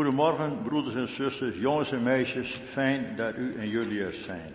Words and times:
Goedemorgen, 0.00 0.58
broeders 0.62 0.94
en 0.94 1.08
zusters, 1.08 1.54
jongens 1.58 1.92
en 1.92 2.02
meisjes. 2.02 2.60
Fijn 2.64 3.12
dat 3.16 3.36
u 3.36 3.54
en 3.58 3.68
jullie 3.68 4.04
er 4.04 4.14
zijn. 4.14 4.52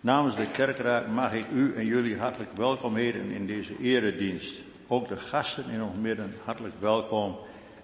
Namens 0.00 0.36
de 0.36 0.50
kerkraad 0.50 1.08
mag 1.08 1.32
ik 1.32 1.44
u 1.52 1.74
en 1.76 1.86
jullie 1.86 2.18
hartelijk 2.18 2.50
welkom 2.56 2.96
heten 2.96 3.30
in 3.30 3.46
deze 3.46 3.72
eredienst. 3.82 4.54
Ook 4.86 5.08
de 5.08 5.16
gasten 5.16 5.70
in 5.70 5.82
ons 5.82 5.96
midden 6.00 6.34
hartelijk 6.44 6.74
welkom. 6.78 7.36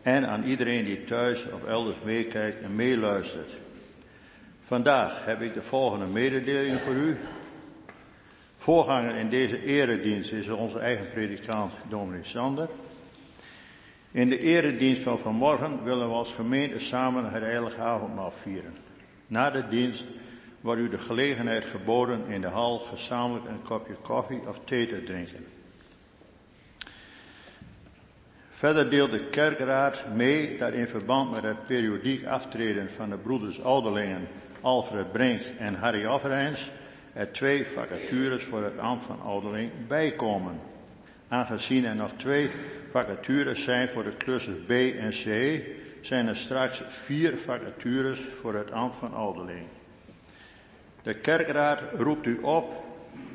En 0.02 0.28
aan 0.28 0.44
iedereen 0.44 0.84
die 0.84 1.04
thuis 1.04 1.50
of 1.50 1.64
elders 1.64 1.96
meekijkt 2.04 2.62
en 2.62 2.74
meeluistert. 2.74 3.50
Vandaag 4.60 5.24
heb 5.24 5.40
ik 5.40 5.54
de 5.54 5.62
volgende 5.62 6.06
mededeling 6.06 6.80
voor 6.80 6.94
u. 6.94 7.18
Voorganger 8.56 9.14
in 9.14 9.28
deze 9.28 9.64
eredienst 9.64 10.32
is 10.32 10.48
onze 10.48 10.78
eigen 10.78 11.10
predikant 11.12 11.72
Dominic 11.88 12.24
Sander. 12.24 12.68
In 14.12 14.28
de 14.28 14.40
eredienst 14.40 15.02
van 15.02 15.18
vanmorgen 15.18 15.84
willen 15.84 16.08
we 16.08 16.14
als 16.14 16.32
gemeente 16.32 16.78
samen 16.78 17.32
het 17.32 17.42
heilige 17.42 17.80
avondmaal 17.80 18.30
vieren. 18.30 18.76
Na 19.26 19.50
de 19.50 19.68
dienst 19.68 20.04
wordt 20.60 20.80
u 20.80 20.88
de 20.88 20.98
gelegenheid 20.98 21.64
geboden 21.64 22.26
in 22.28 22.40
de 22.40 22.46
hal 22.46 22.78
gezamenlijk 22.78 23.48
een 23.48 23.62
kopje 23.62 23.94
koffie 24.02 24.40
of 24.48 24.60
thee 24.64 24.86
te 24.86 25.02
drinken. 25.02 25.46
Verder 28.50 28.90
deelt 28.90 29.10
de 29.10 29.24
kerkraad 29.24 30.04
mee 30.14 30.58
dat 30.58 30.72
in 30.72 30.88
verband 30.88 31.30
met 31.30 31.42
het 31.42 31.66
periodiek 31.66 32.26
aftreden 32.26 32.90
van 32.90 33.10
de 33.10 33.16
broeders 33.16 33.62
ouderlingen 33.62 34.28
Alfred 34.60 35.12
Brink 35.12 35.40
en 35.58 35.74
Harry 35.74 36.06
Overeins 36.06 36.70
er 37.12 37.32
twee 37.32 37.66
vacatures 37.66 38.44
voor 38.44 38.64
het 38.64 38.78
ambt 38.78 39.04
van 39.04 39.20
ouderling 39.22 39.70
bijkomen. 39.88 40.60
Aangezien 41.28 41.84
er 41.84 41.94
nog 41.94 42.10
twee 42.16 42.50
vacatures 42.92 43.62
zijn 43.62 43.88
voor 43.88 44.04
de 44.04 44.16
klussen 44.16 44.64
B 44.66 44.70
en 44.70 45.10
C, 45.10 45.60
zijn 46.00 46.26
er 46.26 46.36
straks 46.36 46.82
vier 46.88 47.38
vacatures 47.38 48.20
voor 48.40 48.54
het 48.54 48.70
ambt 48.70 48.96
van 48.96 49.14
ouderling. 49.14 49.66
De 51.02 51.14
kerkraad 51.14 51.80
roept 51.92 52.26
u 52.26 52.38
op 52.42 52.84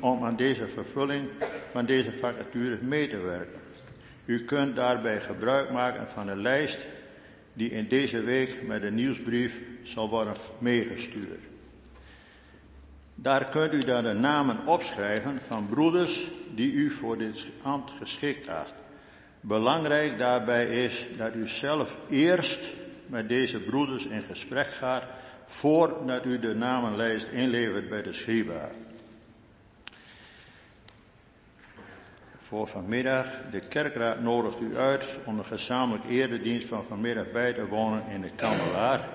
om 0.00 0.24
aan 0.24 0.36
deze 0.36 0.68
vervulling 0.68 1.28
van 1.72 1.86
deze 1.86 2.12
vacatures 2.12 2.80
mee 2.80 3.08
te 3.08 3.18
werken. 3.18 3.60
U 4.24 4.44
kunt 4.44 4.76
daarbij 4.76 5.20
gebruik 5.20 5.70
maken 5.70 6.08
van 6.08 6.26
de 6.26 6.36
lijst 6.36 6.78
die 7.52 7.70
in 7.70 7.88
deze 7.88 8.20
week 8.20 8.62
met 8.66 8.80
de 8.80 8.90
nieuwsbrief 8.90 9.56
zal 9.82 10.08
worden 10.08 10.34
meegestuurd. 10.58 11.44
Daar 13.14 13.44
kunt 13.44 13.74
u 13.74 13.78
dan 13.78 14.02
de 14.02 14.12
namen 14.12 14.66
opschrijven 14.66 15.38
van 15.38 15.66
broeders 15.68 16.28
die 16.54 16.72
u 16.72 16.90
voor 16.90 17.18
dit 17.18 17.46
ambt 17.62 17.90
geschikt 17.90 18.48
acht. 18.48 18.72
Belangrijk 19.40 20.18
daarbij 20.18 20.84
is 20.84 21.06
dat 21.16 21.34
u 21.34 21.48
zelf 21.48 21.98
eerst 22.08 22.60
met 23.06 23.28
deze 23.28 23.60
broeders 23.60 24.06
in 24.06 24.22
gesprek 24.22 24.66
gaat 24.66 25.04
voordat 25.46 26.24
u 26.24 26.38
de 26.38 26.54
namenlijst 26.54 27.26
inlevert 27.26 27.88
bij 27.88 28.02
de 28.02 28.12
schriba. 28.12 28.68
Voor 32.38 32.66
vanmiddag, 32.66 33.26
de 33.50 33.60
kerkraad 33.68 34.20
nodigt 34.20 34.60
u 34.60 34.76
uit 34.76 35.18
om 35.24 35.36
de 35.36 35.44
gezamenlijke 35.44 36.08
eredienst 36.08 36.68
van 36.68 36.84
vanmiddag 36.84 37.30
bij 37.30 37.52
te 37.52 37.66
wonen 37.66 38.02
in 38.06 38.20
de 38.20 38.30
Kandelaar, 38.36 39.08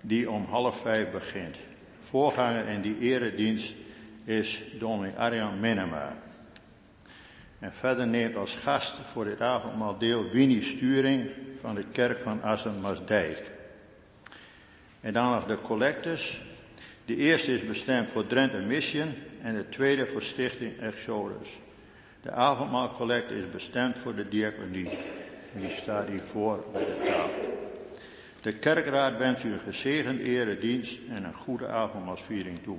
die 0.00 0.30
om 0.30 0.44
half 0.44 0.80
vijf 0.80 1.10
begint. 1.10 1.56
Voorganger 2.00 2.68
in 2.68 2.80
die 2.80 2.98
eredienst 2.98 3.74
is 4.24 4.62
dominee 4.78 5.16
Arjan 5.16 5.60
Minema. 5.60 6.16
En 7.62 7.72
verder 7.72 8.06
neemt 8.06 8.36
als 8.36 8.54
gast 8.54 8.94
voor 8.94 9.24
dit 9.24 9.40
avondmaal 9.40 9.98
deel 9.98 10.30
Winnie 10.30 10.62
Sturing 10.62 11.30
van 11.60 11.74
de 11.74 11.84
kerk 11.92 12.20
van 12.20 12.42
Assen-Masdijk. 12.42 13.50
En 15.00 15.12
dan 15.12 15.30
nog 15.30 15.46
de 15.46 15.60
collectors. 15.60 16.42
De 17.04 17.16
eerste 17.16 17.54
is 17.54 17.66
bestemd 17.66 18.10
voor 18.10 18.26
Drenthe 18.26 18.58
Mission 18.58 19.14
en 19.42 19.54
de 19.54 19.68
tweede 19.68 20.06
voor 20.06 20.22
Stichting 20.22 20.80
Exodus. 20.80 21.58
De 22.22 22.30
avondmaalcollecte 22.30 23.34
is 23.34 23.50
bestemd 23.50 23.98
voor 23.98 24.14
de 24.14 24.28
diaconie. 24.28 24.98
Die 25.52 25.70
staat 25.70 26.08
hier 26.08 26.22
voor 26.22 26.64
bij 26.72 26.84
de 26.84 27.02
tafel. 27.04 27.70
De 28.40 28.52
kerkraad 28.52 29.18
wens 29.18 29.44
u 29.44 29.52
een 29.52 29.58
gezegend 29.58 30.26
eredienst 30.26 30.98
en 31.10 31.24
een 31.24 31.34
goede 31.34 31.66
avondmaalsviering 31.66 32.58
toe. 32.62 32.78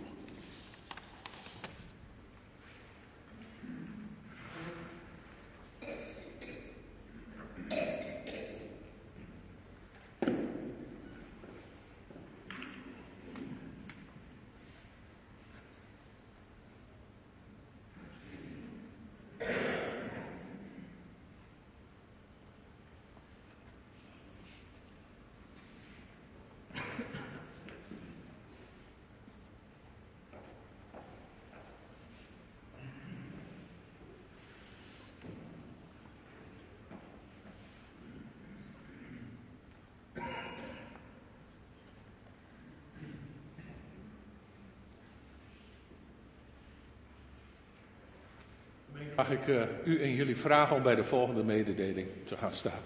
Mag 49.15 49.31
ik 49.31 49.47
uh, 49.47 49.61
u 49.83 50.01
en 50.01 50.13
jullie 50.13 50.37
vragen 50.37 50.75
om 50.75 50.83
bij 50.83 50.95
de 50.95 51.03
volgende 51.03 51.43
mededeling 51.43 52.07
te 52.23 52.37
gaan 52.37 52.53
staan. 52.53 52.81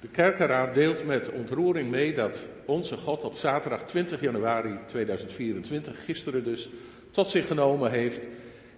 De 0.00 0.08
kerkenraad 0.12 0.74
deelt 0.74 1.06
met 1.06 1.30
ontroering 1.30 1.90
mee 1.90 2.14
dat 2.14 2.38
onze 2.64 2.96
God 2.96 3.22
op 3.22 3.34
zaterdag 3.34 3.84
20 3.84 4.20
januari 4.20 4.78
2024, 4.86 6.04
gisteren 6.04 6.44
dus, 6.44 6.68
tot 7.10 7.28
zich 7.28 7.46
genomen 7.46 7.90
heeft 7.90 8.26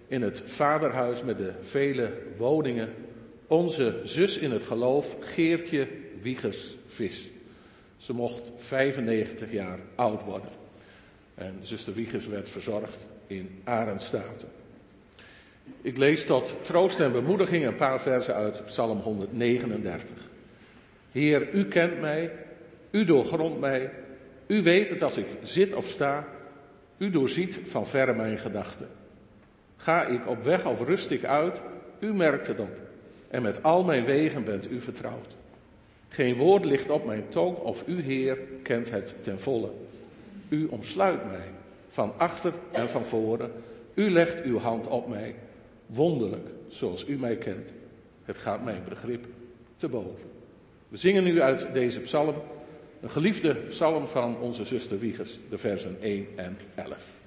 in 0.07 0.21
het 0.21 0.41
vaderhuis 0.45 1.23
met 1.23 1.37
de 1.37 1.53
vele 1.61 2.13
woningen 2.37 2.93
onze 3.47 3.99
zus 4.03 4.37
in 4.37 4.51
het 4.51 4.63
geloof, 4.63 5.17
Geertje 5.19 5.87
Wiegers 6.21 6.75
Vis. 6.87 7.31
Ze 8.01 8.13
mocht 8.13 8.51
95 8.57 9.51
jaar 9.51 9.79
oud 9.95 10.23
worden. 10.23 10.49
En 11.35 11.59
zuster 11.61 11.93
Wiegers 11.93 12.27
werd 12.27 12.49
verzorgd 12.49 13.05
in 13.27 13.61
Arendstaten. 13.63 14.47
Ik 15.81 15.97
lees 15.97 16.25
tot 16.25 16.55
troost 16.61 16.99
en 16.99 17.11
bemoediging 17.11 17.65
een 17.65 17.75
paar 17.75 18.01
versen 18.01 18.35
uit 18.35 18.65
Psalm 18.65 18.99
139. 18.99 20.15
Heer, 21.11 21.53
u 21.53 21.65
kent 21.65 21.99
mij, 21.99 22.31
u 22.91 23.05
doorgrondt 23.05 23.59
mij, 23.59 23.91
u 24.47 24.61
weet 24.61 24.89
het 24.89 25.03
als 25.03 25.17
ik 25.17 25.27
zit 25.43 25.73
of 25.73 25.87
sta, 25.87 26.27
u 26.97 27.09
doorziet 27.09 27.59
van 27.63 27.87
verre 27.87 28.13
mijn 28.13 28.37
gedachten. 28.39 28.87
Ga 29.77 30.05
ik 30.05 30.27
op 30.27 30.43
weg 30.43 30.65
of 30.65 30.81
rust 30.81 31.09
ik 31.09 31.23
uit, 31.23 31.61
u 31.99 32.13
merkt 32.13 32.47
het 32.47 32.59
op. 32.59 32.79
En 33.27 33.41
met 33.41 33.63
al 33.63 33.83
mijn 33.83 34.05
wegen 34.05 34.43
bent 34.43 34.71
u 34.71 34.81
vertrouwd. 34.81 35.39
Geen 36.13 36.35
woord 36.35 36.65
ligt 36.65 36.89
op 36.89 37.05
mijn 37.05 37.23
tong 37.29 37.57
of 37.57 37.83
u, 37.87 38.01
Heer, 38.01 38.37
kent 38.63 38.89
het 38.89 39.13
ten 39.21 39.39
volle. 39.39 39.71
U 40.49 40.65
omsluit 40.65 41.25
mij, 41.25 41.47
van 41.89 42.13
achter 42.17 42.53
en 42.71 42.89
van 42.89 43.05
voren. 43.05 43.51
U 43.93 44.09
legt 44.11 44.43
uw 44.43 44.57
hand 44.57 44.87
op 44.87 45.07
mij, 45.07 45.35
wonderlijk, 45.85 46.47
zoals 46.67 47.07
u 47.07 47.17
mij 47.17 47.35
kent. 47.35 47.69
Het 48.23 48.37
gaat 48.37 48.63
mijn 48.63 48.83
begrip 48.89 49.25
te 49.77 49.89
boven. 49.89 50.29
We 50.87 50.97
zingen 50.97 51.23
nu 51.23 51.41
uit 51.41 51.67
deze 51.73 51.99
psalm, 51.99 52.35
een 53.01 53.11
geliefde 53.11 53.53
psalm 53.55 54.07
van 54.07 54.37
onze 54.39 54.65
zuster 54.65 54.99
Wiegers, 54.99 55.39
de 55.49 55.57
versen 55.57 55.97
1 56.01 56.27
en 56.35 56.57
11. 56.75 57.19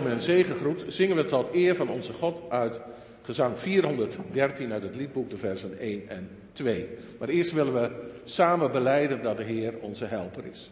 Grote 0.00 0.14
en 0.14 0.20
zegengroet 0.20 0.84
zingen 0.88 1.16
we 1.16 1.24
tot 1.24 1.54
eer 1.54 1.76
van 1.76 1.88
onze 1.88 2.12
God 2.12 2.42
uit 2.48 2.80
gezang 3.22 3.58
413 3.58 4.72
uit 4.72 4.82
het 4.82 4.96
liedboek, 4.96 5.30
de 5.30 5.36
versen 5.36 5.78
1 5.78 6.08
en 6.08 6.30
2. 6.52 6.88
Maar 7.18 7.28
eerst 7.28 7.52
willen 7.52 7.72
we 7.72 7.90
samen 8.24 8.72
beleiden 8.72 9.22
dat 9.22 9.36
de 9.36 9.42
Heer 9.42 9.74
onze 9.80 10.04
helper 10.04 10.44
is. 10.50 10.70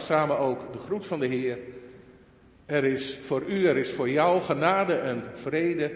Samen 0.00 0.38
ook 0.38 0.72
de 0.72 0.78
groet 0.78 1.06
van 1.06 1.18
de 1.18 1.26
Heer. 1.26 1.58
Er 2.66 2.84
is 2.84 3.18
voor 3.24 3.42
u, 3.46 3.66
er 3.66 3.76
is 3.76 3.90
voor 3.90 4.10
jou 4.10 4.40
genade 4.40 4.94
en 4.94 5.24
vrede 5.34 5.92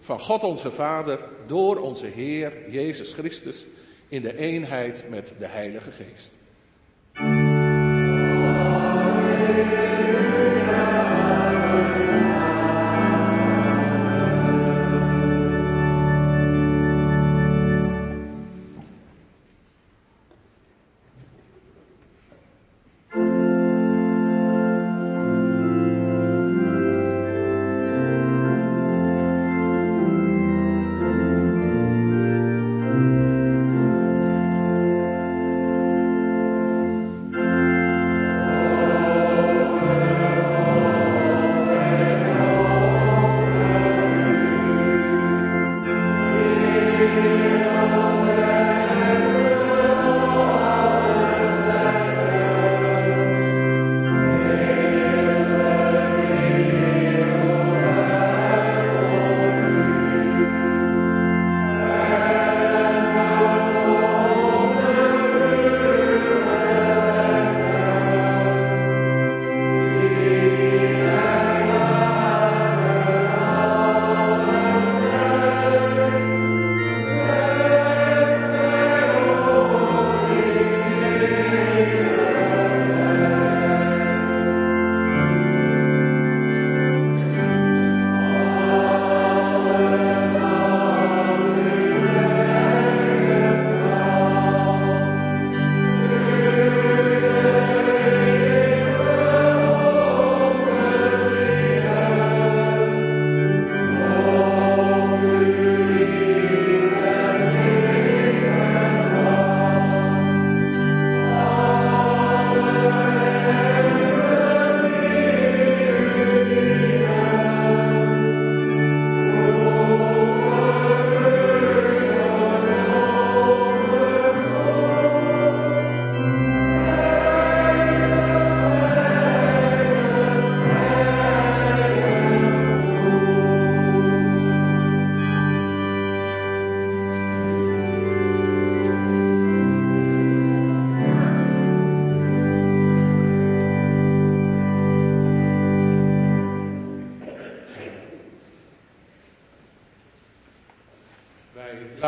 van 0.00 0.20
God 0.20 0.42
onze 0.42 0.70
Vader 0.70 1.18
door 1.46 1.76
onze 1.76 2.06
Heer 2.06 2.70
Jezus 2.70 3.12
Christus 3.12 3.66
in 4.08 4.22
de 4.22 4.36
eenheid 4.36 5.04
met 5.08 5.32
de 5.38 5.46
Heilige 5.46 5.90
Geest. 5.90 6.32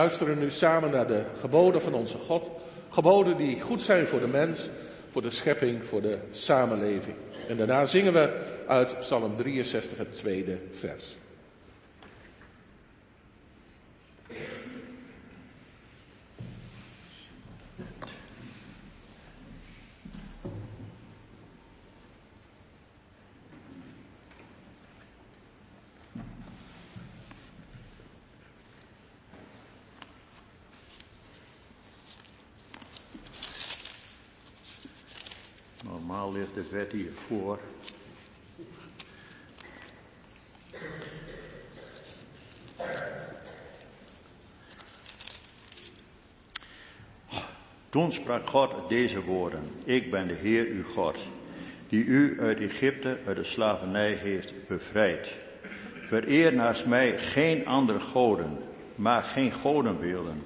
Luisteren 0.06 0.38
nu 0.38 0.50
samen 0.50 0.90
naar 0.90 1.06
de 1.06 1.22
geboden 1.40 1.82
van 1.82 1.94
onze 1.94 2.18
God. 2.18 2.50
Geboden 2.90 3.36
die 3.36 3.60
goed 3.60 3.82
zijn 3.82 4.06
voor 4.06 4.20
de 4.20 4.26
mens, 4.26 4.68
voor 5.10 5.22
de 5.22 5.30
schepping, 5.30 5.86
voor 5.86 6.02
de 6.02 6.18
samenleving. 6.30 7.16
En 7.48 7.56
daarna 7.56 7.86
zingen 7.86 8.12
we 8.12 8.30
uit 8.66 8.98
Psalm 8.98 9.36
63 9.36 9.98
het 9.98 10.16
tweede 10.16 10.58
vers. 10.72 11.16
De 36.56 36.64
wet 36.70 36.92
hier 36.92 37.10
voor. 37.14 37.58
Toen 47.88 48.12
sprak 48.12 48.46
God 48.46 48.88
deze 48.88 49.24
woorden. 49.24 49.62
Ik 49.84 50.10
ben 50.10 50.28
de 50.28 50.34
Heer 50.34 50.66
uw 50.66 50.84
God, 50.84 51.18
die 51.88 52.04
u 52.04 52.40
uit 52.40 52.60
Egypte, 52.60 53.18
uit 53.26 53.36
de 53.36 53.44
slavernij 53.44 54.12
heeft 54.12 54.52
bevrijd. 54.66 55.28
Vereer 56.04 56.54
naast 56.54 56.86
mij 56.86 57.18
geen 57.18 57.66
andere 57.66 58.00
goden, 58.00 58.58
maar 58.94 59.22
geen 59.22 59.52
godenbeelden. 59.52 60.42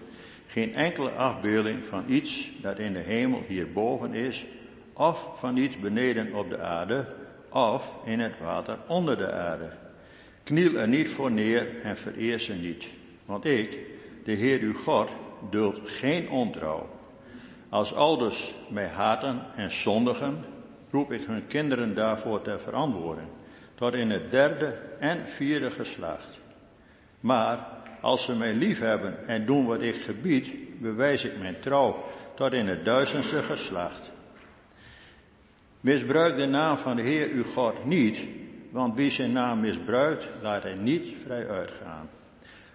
Geen 0.47 0.75
enkele 0.75 1.11
afbeelding 1.11 1.85
van 1.85 2.05
iets 2.09 2.51
dat 2.63 2.79
in 2.79 2.93
de 2.93 2.99
hemel 2.99 3.45
hierboven 3.49 4.15
is, 4.15 4.47
of 4.93 5.31
van 5.35 5.57
iets 5.57 5.79
beneden 5.79 6.35
op 6.35 6.51
de 6.51 6.61
aarde, 6.61 7.07
of 7.49 7.97
in 8.05 8.21
het 8.21 8.39
water 8.41 8.79
onder 8.87 9.17
de 9.19 9.33
aarde. 9.33 9.69
Kniel 10.43 10.75
er 10.75 10.89
niet 10.89 11.09
voor 11.09 11.31
neer 11.31 11.81
en 11.83 11.97
vereer 11.97 12.39
ze 12.39 12.55
niet. 12.55 12.87
Want 13.25 13.45
ik, 13.45 13.79
de 14.25 14.33
Heer 14.33 14.61
uw 14.61 14.75
God, 14.75 15.09
duld 15.51 15.81
geen 15.85 16.31
ontrouw. 16.31 16.89
Als 17.69 17.95
ouders 17.95 18.55
mij 18.69 18.87
haten 18.87 19.43
en 19.57 19.71
zondigen, 19.71 20.45
roep 20.91 21.13
ik 21.13 21.23
hun 21.27 21.47
kinderen 21.47 21.95
daarvoor 21.95 22.43
ter 22.43 22.61
verantwoording, 22.61 23.29
tot 23.75 23.95
in 23.95 24.11
het 24.11 24.31
derde 24.31 24.79
en 24.99 25.29
vierde 25.29 25.71
geslacht. 25.71 26.29
Maar 27.21 27.67
als 28.01 28.25
ze 28.25 28.35
mij 28.35 28.55
lief 28.55 28.81
hebben 28.81 29.29
en 29.29 29.47
doen 29.47 29.67
wat 29.67 29.83
ik 29.83 29.95
gebied, 29.95 30.51
bewijs 30.81 31.25
ik 31.25 31.39
mijn 31.39 31.61
trouw 31.61 32.05
tot 32.35 32.53
in 32.53 32.69
het 32.69 32.85
duizendste 32.85 33.43
geslacht. 33.43 34.11
Misbruik 35.81 36.37
de 36.37 36.47
naam 36.47 36.77
van 36.79 36.97
de 36.97 37.03
Heer 37.03 37.29
uw 37.29 37.45
God 37.45 37.85
niet, 37.85 38.19
want 38.71 38.97
wie 38.97 39.11
zijn 39.11 39.33
naam 39.33 39.61
misbruikt, 39.61 40.29
laat 40.43 40.63
hij 40.63 40.75
niet 40.75 41.13
vrij 41.25 41.49
uitgaan. 41.49 42.09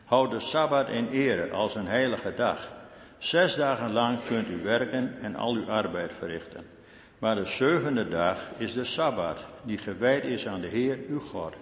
Houd 0.06 0.32
de 0.32 0.40
Sabbat 0.40 0.90
in 0.90 1.10
ere 1.10 1.52
als 1.52 1.76
een 1.76 1.88
heilige 1.88 2.34
dag. 2.36 2.74
Zes 3.18 3.56
dagen 3.56 3.92
lang 3.92 4.24
kunt 4.24 4.50
u 4.50 4.64
werken 4.64 5.18
en 5.22 5.36
al 5.36 5.54
uw 5.54 5.70
arbeid 5.70 6.12
verrichten. 6.18 6.66
Maar 7.20 7.36
de 7.36 7.46
zevende 7.46 8.08
dag 8.08 8.38
is 8.58 8.74
de 8.74 8.84
Sabbat, 8.84 9.38
die 9.64 9.78
gewijd 9.78 10.24
is 10.24 10.48
aan 10.48 10.62
de 10.62 10.68
Heer 10.68 11.00
uw 11.08 11.20
God. 11.20 11.54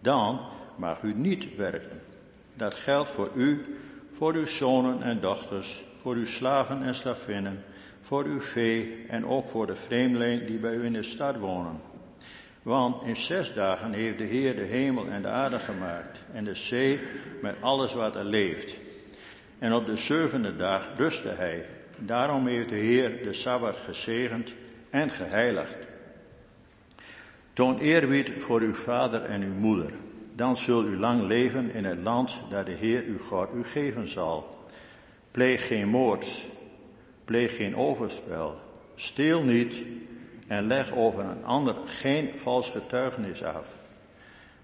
Dan 0.00 0.40
mag 0.76 1.02
u 1.02 1.14
niet 1.14 1.56
werken. 1.56 2.00
Dat 2.54 2.74
geldt 2.74 3.10
voor 3.10 3.30
u, 3.34 3.78
voor 4.12 4.34
uw 4.34 4.46
zonen 4.46 5.02
en 5.02 5.20
dochters, 5.20 5.84
voor 6.00 6.14
uw 6.14 6.26
slaven 6.26 6.82
en 6.82 6.94
slavinnen, 6.94 7.64
voor 8.10 8.24
uw 8.24 8.40
vee 8.40 9.04
en 9.08 9.26
ook 9.26 9.48
voor 9.48 9.66
de 9.66 9.76
vreemdelingen 9.76 10.46
die 10.46 10.58
bij 10.58 10.74
u 10.74 10.84
in 10.84 10.92
de 10.92 11.02
stad 11.02 11.36
wonen. 11.36 11.80
Want 12.62 13.06
in 13.06 13.16
zes 13.16 13.54
dagen 13.54 13.92
heeft 13.92 14.18
de 14.18 14.24
Heer 14.24 14.56
de 14.56 14.62
hemel 14.62 15.08
en 15.08 15.22
de 15.22 15.28
aarde 15.28 15.58
gemaakt 15.58 16.18
en 16.32 16.44
de 16.44 16.54
zee 16.54 17.00
met 17.42 17.54
alles 17.60 17.94
wat 17.94 18.14
er 18.14 18.24
leeft. 18.24 18.76
En 19.58 19.72
op 19.72 19.86
de 19.86 19.96
zevende 19.96 20.56
dag 20.56 20.90
rustte 20.96 21.28
hij. 21.28 21.66
Daarom 21.98 22.46
heeft 22.46 22.68
de 22.68 22.74
Heer 22.74 23.22
de 23.22 23.32
Sabbat 23.32 23.76
gezegend 23.76 24.54
en 24.90 25.10
geheiligd. 25.10 25.76
Toon 27.52 27.78
eerbied 27.78 28.30
voor 28.38 28.60
uw 28.60 28.74
vader 28.74 29.24
en 29.24 29.42
uw 29.42 29.54
moeder. 29.54 29.92
Dan 30.34 30.56
zult 30.56 30.86
u 30.86 30.98
lang 30.98 31.22
leven 31.22 31.74
in 31.74 31.84
het 31.84 31.98
land 32.02 32.42
dat 32.48 32.66
de 32.66 32.72
Heer 32.72 33.02
uw 33.02 33.18
God 33.18 33.48
u 33.54 33.64
geven 33.64 34.08
zal. 34.08 34.66
Pleeg 35.30 35.66
geen 35.66 35.88
moord, 35.88 36.46
pleeg 37.30 37.56
geen 37.56 37.76
overspel, 37.76 38.60
steel 38.94 39.42
niet 39.42 39.82
en 40.46 40.66
leg 40.66 40.92
over 40.92 41.24
een 41.24 41.44
ander 41.44 41.74
geen 41.84 42.30
vals 42.36 42.70
getuigenis 42.70 43.42
af. 43.44 43.68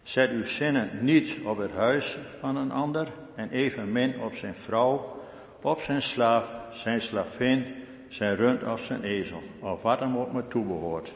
Zet 0.02 0.30
uw 0.30 0.44
zinnen 0.44 0.90
niet 1.00 1.38
op 1.44 1.58
het 1.58 1.72
huis 1.72 2.18
van 2.40 2.56
een 2.56 2.70
ander 2.70 3.08
en 3.34 3.50
evenmin 3.50 4.20
op 4.20 4.34
zijn 4.34 4.54
vrouw, 4.54 5.22
op 5.60 5.80
zijn 5.80 6.02
slaaf, 6.02 6.54
zijn 6.72 7.02
slavin, 7.02 7.64
zijn 8.08 8.36
rund 8.36 8.62
of 8.62 8.84
zijn 8.84 9.02
ezel, 9.02 9.42
of 9.58 9.82
wat 9.82 10.00
hem 10.00 10.16
ook 10.16 10.32
maar 10.32 10.48
toebehoort. 10.48 11.12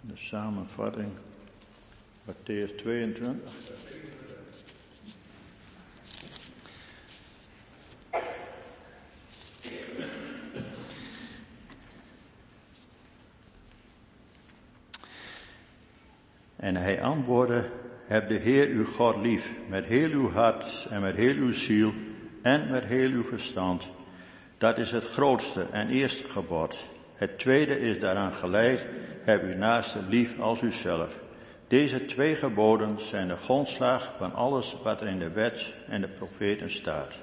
De 0.00 0.16
samenvatting, 0.16 1.08
Matthäus 2.24 2.76
22. 2.76 3.95
En 16.56 16.76
hij 16.76 17.02
antwoordde, 17.02 17.64
heb 18.06 18.28
de 18.28 18.34
Heer 18.34 18.68
uw 18.68 18.84
God 18.84 19.16
lief, 19.16 19.50
met 19.68 19.86
heel 19.86 20.10
uw 20.10 20.30
hart 20.30 20.86
en 20.90 21.00
met 21.00 21.16
heel 21.16 21.34
uw 21.34 21.52
ziel 21.52 21.92
en 22.42 22.70
met 22.70 22.84
heel 22.84 23.10
uw 23.10 23.24
verstand. 23.24 23.90
Dat 24.58 24.78
is 24.78 24.90
het 24.90 25.04
grootste 25.04 25.66
en 25.72 25.88
eerste 25.88 26.28
gebod. 26.28 26.86
Het 27.14 27.38
tweede 27.38 27.80
is 27.80 28.00
daaraan 28.00 28.32
gelijk, 28.32 28.86
heb 29.22 29.42
uw 29.42 29.56
naaste 29.56 29.98
lief 30.08 30.40
als 30.40 30.62
uzelf. 30.62 31.20
Deze 31.68 32.04
twee 32.04 32.34
geboden 32.34 33.00
zijn 33.00 33.28
de 33.28 33.36
grondslag 33.36 34.12
van 34.18 34.34
alles 34.34 34.76
wat 34.82 35.00
er 35.00 35.06
in 35.06 35.18
de 35.18 35.30
wet 35.30 35.72
en 35.88 36.00
de 36.00 36.08
profeten 36.08 36.70
staat. 36.70 37.14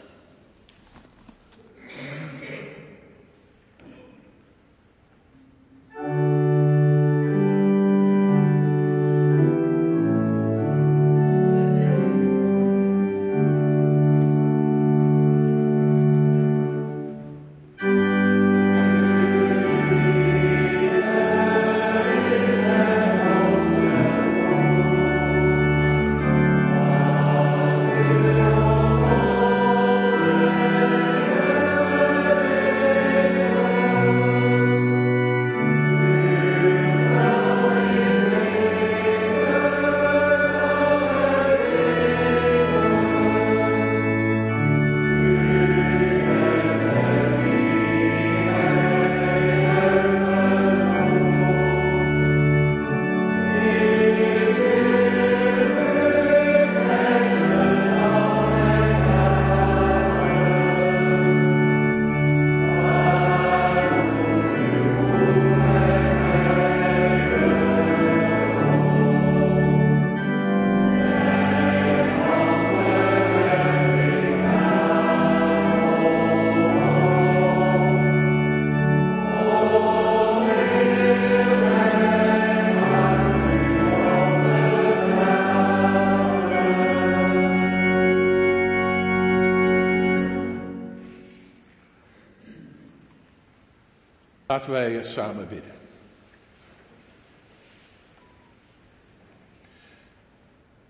Wij 94.65 95.03
samen 95.03 95.47
bidden. 95.47 95.71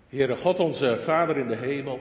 Heere 0.08 0.36
God, 0.36 0.58
onze 0.58 0.98
Vader 0.98 1.36
in 1.36 1.48
de 1.48 1.56
hemel, 1.56 2.00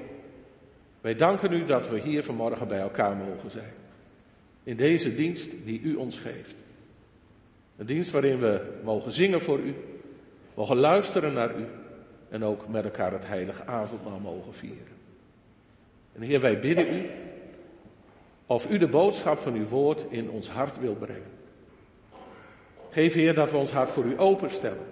wij 1.02 1.16
danken 1.16 1.54
u 1.54 1.66
dat 1.66 1.90
we 1.90 2.00
hier 2.00 2.24
vanmorgen 2.24 2.68
bij 2.68 2.80
elkaar 2.80 3.16
mogen 3.16 3.52
zijn. 3.52 3.74
In 4.64 4.76
deze 4.76 5.16
dienst 5.16 5.52
die 5.64 5.82
u 5.82 5.96
ons 5.96 6.20
geeft. 6.20 6.56
Een 7.78 7.86
dienst 7.86 8.12
waarin 8.12 8.40
we 8.40 8.80
mogen 8.84 9.12
zingen 9.12 9.42
voor 9.42 9.60
u, 9.60 9.76
mogen 10.54 10.78
luisteren 10.78 11.34
naar 11.34 11.60
u 11.60 11.66
en 12.30 12.44
ook 12.44 12.68
met 12.68 12.84
elkaar 12.84 13.12
het 13.12 13.28
heilige 13.28 13.66
avondmaal 13.66 14.20
mogen 14.20 14.54
vieren. 14.54 14.98
En 16.14 16.22
Heer, 16.22 16.42
wij 16.42 16.60
bidden 16.60 16.94
u 16.96 17.10
of 18.46 18.70
u 18.70 18.78
de 18.78 18.88
boodschap 18.88 19.38
van 19.38 19.54
uw 19.54 19.66
woord 19.66 20.06
in 20.10 20.30
ons 20.30 20.50
hart 20.50 20.80
wil 20.80 20.96
brengen. 20.96 21.42
Geef 22.94 23.14
Heer 23.14 23.34
dat 23.34 23.52
we 23.52 23.58
ons 23.58 23.72
hart 23.72 23.90
voor 23.90 24.04
u 24.04 24.20
openstellen. 24.20 24.86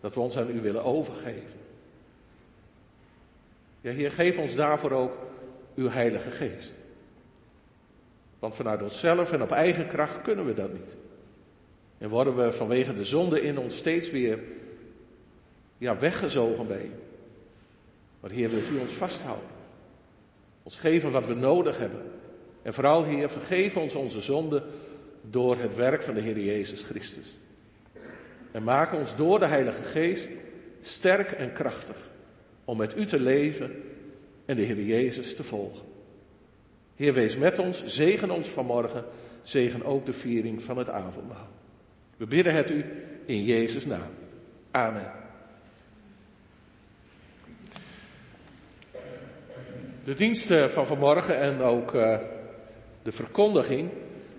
Dat 0.00 0.14
we 0.14 0.20
ons 0.20 0.36
aan 0.36 0.50
u 0.50 0.60
willen 0.60 0.84
overgeven. 0.84 1.56
Ja 3.80 3.92
Heer, 3.92 4.12
geef 4.12 4.38
ons 4.38 4.54
daarvoor 4.54 4.90
ook 4.90 5.12
uw 5.74 5.88
heilige 5.88 6.30
geest. 6.30 6.72
Want 8.38 8.54
vanuit 8.54 8.82
onszelf 8.82 9.32
en 9.32 9.42
op 9.42 9.50
eigen 9.50 9.86
kracht 9.86 10.22
kunnen 10.22 10.46
we 10.46 10.54
dat 10.54 10.72
niet. 10.72 10.96
En 11.98 12.08
worden 12.08 12.36
we 12.36 12.52
vanwege 12.52 12.94
de 12.94 13.04
zonde 13.04 13.42
in 13.42 13.58
ons 13.58 13.76
steeds 13.76 14.10
weer 14.10 14.38
ja, 15.78 15.98
weggezogen 15.98 16.66
bij. 16.66 16.90
Maar 18.20 18.30
Heer, 18.30 18.50
wilt 18.50 18.68
u 18.68 18.78
ons 18.78 18.92
vasthouden. 18.92 19.48
Ons 20.62 20.76
geven 20.76 21.10
wat 21.10 21.26
we 21.26 21.34
nodig 21.34 21.78
hebben. 21.78 22.02
En 22.62 22.74
vooral 22.74 23.04
Heer, 23.04 23.28
vergeef 23.28 23.76
ons 23.76 23.94
onze 23.94 24.20
zonde 24.20 24.62
door 25.30 25.56
het 25.56 25.76
werk 25.76 26.02
van 26.02 26.14
de 26.14 26.20
Heer 26.20 26.38
Jezus 26.38 26.82
Christus. 26.82 27.36
En 28.52 28.62
maak 28.62 28.92
ons 28.92 29.16
door 29.16 29.38
de 29.38 29.46
Heilige 29.46 29.82
Geest 29.82 30.28
sterk 30.82 31.32
en 31.32 31.52
krachtig 31.52 32.10
om 32.64 32.76
met 32.76 32.96
u 32.96 33.06
te 33.06 33.20
leven 33.20 33.82
en 34.44 34.56
de 34.56 34.62
Heer 34.62 34.82
Jezus 34.82 35.36
te 35.36 35.44
volgen. 35.44 35.86
Heer, 36.96 37.12
wees 37.12 37.36
met 37.36 37.58
ons, 37.58 37.86
zegen 37.86 38.30
ons 38.30 38.48
vanmorgen, 38.48 39.04
zegen 39.42 39.84
ook 39.84 40.06
de 40.06 40.12
viering 40.12 40.62
van 40.62 40.78
het 40.78 40.88
avondmaal. 40.88 41.48
We 42.16 42.26
bidden 42.26 42.54
het 42.54 42.70
u 42.70 42.84
in 43.26 43.44
Jezus' 43.44 43.86
naam. 43.86 44.10
Amen. 44.70 45.12
De 50.04 50.14
diensten 50.14 50.62
eh, 50.62 50.68
van 50.68 50.86
vanmorgen 50.86 51.38
en 51.38 51.60
ook 51.60 51.94
eh, 51.94 52.18
de 53.02 53.12
verkondiging 53.12 53.90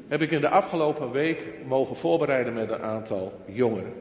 heb 0.09 0.21
ik 0.21 0.31
in 0.31 0.41
de 0.41 0.49
afgelopen 0.49 1.11
week 1.11 1.39
mogen 1.65 1.95
voorbereiden 1.95 2.53
met 2.53 2.69
een 2.69 2.81
aantal 2.81 3.41
jongeren. 3.45 3.93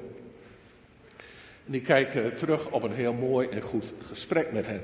En 1.67 1.73
die 1.73 1.81
kijken 1.81 2.37
terug 2.37 2.71
op 2.71 2.83
een 2.83 2.93
heel 2.93 3.13
mooi 3.13 3.49
en 3.49 3.61
goed 3.61 3.85
gesprek 4.09 4.53
met 4.53 4.67
hen. 4.67 4.83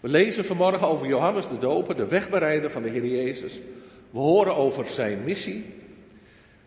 We 0.00 0.08
lezen 0.08 0.44
vanmorgen 0.44 0.88
over 0.88 1.06
Johannes 1.06 1.48
de 1.48 1.58
Doper, 1.58 1.96
de 1.96 2.06
wegbereider 2.06 2.70
van 2.70 2.82
de 2.82 2.88
Heer 2.88 3.06
Jezus. 3.06 3.60
We 4.10 4.18
horen 4.18 4.56
over 4.56 4.86
zijn 4.86 5.24
missie. 5.24 5.64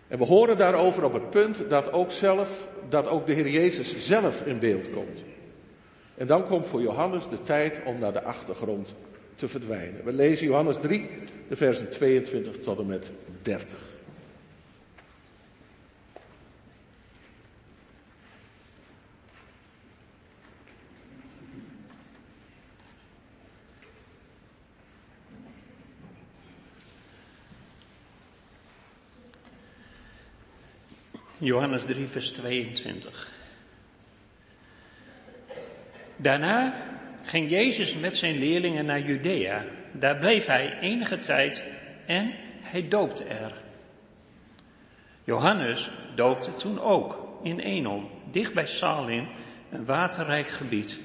En 0.08 0.18
we 0.18 0.26
horen 0.26 0.58
daarover 0.58 1.04
op 1.04 1.14
het 1.14 1.30
punt 1.30 1.70
dat 1.70 1.92
ook 1.92 2.12
zelf, 2.12 2.68
dat 2.90 3.08
ook 3.08 3.26
de 3.26 3.34
Heer 3.34 3.50
Jezus 3.50 4.06
zelf 4.06 4.46
in 4.46 4.60
beeld 4.60 4.90
komt. 4.90 5.24
En 6.16 6.28
dan 6.28 6.46
komt 6.46 6.68
voor 6.68 6.82
Johannes 6.82 7.30
de 7.30 7.42
tijd 7.42 7.80
om 7.86 8.00
naar 8.00 8.14
de 8.14 8.24
achtergrond 8.24 8.96
te 9.36 9.48
verdwijnen. 9.48 10.04
We 10.04 10.14
lezen 10.14 10.48
Johannes 10.48 10.78
3, 10.80 11.10
de 11.48 11.56
versen 11.56 11.90
22 11.90 12.60
tot 12.60 12.80
en 12.80 12.86
met 12.86 13.12
30. 13.42 13.98
Johannes 31.42 31.86
3, 31.86 32.08
vers 32.08 32.32
22. 32.32 33.32
Daarna 36.16 36.74
ging 37.26 37.50
Jezus 37.50 37.96
met 37.96 38.18
zijn 38.18 38.38
leerlingen 38.38 38.86
naar 38.86 39.02
Judea. 39.02 39.66
Daar 39.92 40.18
bleef 40.18 40.46
hij 40.46 40.78
enige 40.80 41.18
tijd 41.18 41.64
en 42.06 42.34
hij 42.72 42.88
doopte 42.88 43.24
er. 43.24 43.54
Johannes 45.24 45.92
doopte 46.16 46.54
toen 46.54 46.82
ook 46.82 47.28
in 47.44 47.60
Enon, 47.60 48.10
dicht 48.32 48.54
bij 48.54 48.68
Salim, 48.68 49.28
een 49.72 49.86
waterrijk 49.86 50.48
gebied. 50.48 51.00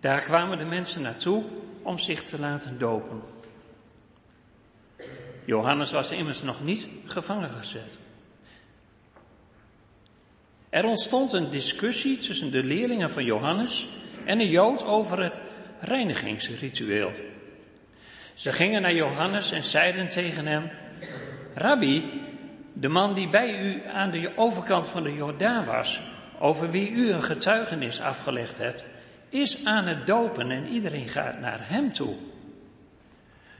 Daar 0.00 0.20
kwamen 0.20 0.58
de 0.58 0.64
mensen 0.64 1.02
naartoe 1.02 1.44
om 1.82 1.98
zich 1.98 2.22
te 2.24 2.38
laten 2.38 2.78
dopen. 2.78 3.20
Johannes 5.44 5.90
was 5.90 6.10
immers 6.10 6.42
nog 6.42 6.64
niet 6.64 6.88
gevangen 7.04 7.50
gezet. 7.52 7.98
Er 10.68 10.84
ontstond 10.84 11.32
een 11.32 11.50
discussie 11.50 12.16
tussen 12.16 12.50
de 12.50 12.64
leerlingen 12.64 13.10
van 13.10 13.24
Johannes 13.24 13.88
en 14.24 14.40
een 14.40 14.50
Jood 14.50 14.84
over 14.84 15.22
het 15.22 15.40
reinigingsritueel. 15.80 17.12
Ze 18.40 18.52
gingen 18.52 18.82
naar 18.82 18.94
Johannes 18.94 19.52
en 19.52 19.64
zeiden 19.64 20.08
tegen 20.08 20.46
hem, 20.46 20.70
Rabbi, 21.54 22.22
de 22.72 22.88
man 22.88 23.14
die 23.14 23.28
bij 23.28 23.60
u 23.60 23.86
aan 23.86 24.10
de 24.10 24.32
overkant 24.36 24.88
van 24.88 25.02
de 25.02 25.14
Jordaan 25.14 25.64
was, 25.64 26.00
over 26.38 26.70
wie 26.70 26.90
u 26.90 27.10
een 27.10 27.22
getuigenis 27.22 28.00
afgelegd 28.00 28.58
hebt, 28.58 28.84
is 29.28 29.64
aan 29.64 29.86
het 29.86 30.06
dopen 30.06 30.50
en 30.50 30.66
iedereen 30.66 31.08
gaat 31.08 31.40
naar 31.40 31.58
hem 31.62 31.92
toe. 31.92 32.16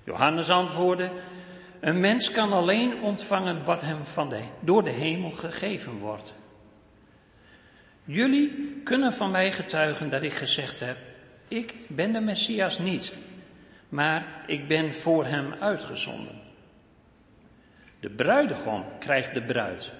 Johannes 0.04 0.50
antwoordde, 0.50 1.10
een 1.80 2.00
mens 2.00 2.30
kan 2.30 2.52
alleen 2.52 3.00
ontvangen 3.02 3.64
wat 3.64 3.80
hem 3.80 4.06
van 4.06 4.28
de, 4.28 4.40
door 4.60 4.84
de 4.84 4.90
hemel 4.90 5.30
gegeven 5.30 5.98
wordt. 5.98 6.32
Jullie 8.04 8.80
kunnen 8.84 9.12
van 9.12 9.30
mij 9.30 9.52
getuigen 9.52 10.10
dat 10.10 10.22
ik 10.22 10.32
gezegd 10.32 10.80
heb, 10.80 10.96
ik 11.48 11.74
ben 11.88 12.12
de 12.12 12.20
Messias 12.20 12.78
niet, 12.78 13.12
maar 13.90 14.44
ik 14.46 14.68
ben 14.68 14.94
voor 14.94 15.26
hem 15.26 15.52
uitgezonden. 15.52 16.40
De 18.00 18.10
bruidegom 18.10 18.84
krijgt 18.98 19.34
de 19.34 19.42
bruid. 19.42 19.92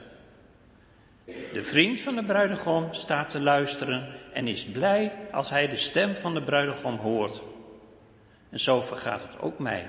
De 1.53 1.63
vriend 1.63 2.01
van 2.01 2.15
de 2.15 2.25
bruidegom 2.25 2.93
staat 2.93 3.29
te 3.29 3.41
luisteren 3.41 4.15
en 4.33 4.49
is 4.49 4.65
blij 4.65 5.13
als 5.31 5.51
hij 5.51 5.69
de 5.69 5.77
stem 5.77 6.17
van 6.17 6.35
de 6.35 6.43
bruidegom 6.43 6.97
hoort. 6.97 7.43
En 8.51 8.61
zo 8.61 8.81
vergaat 8.81 9.23
het 9.23 9.41
ook 9.41 9.59
mij. 9.59 9.87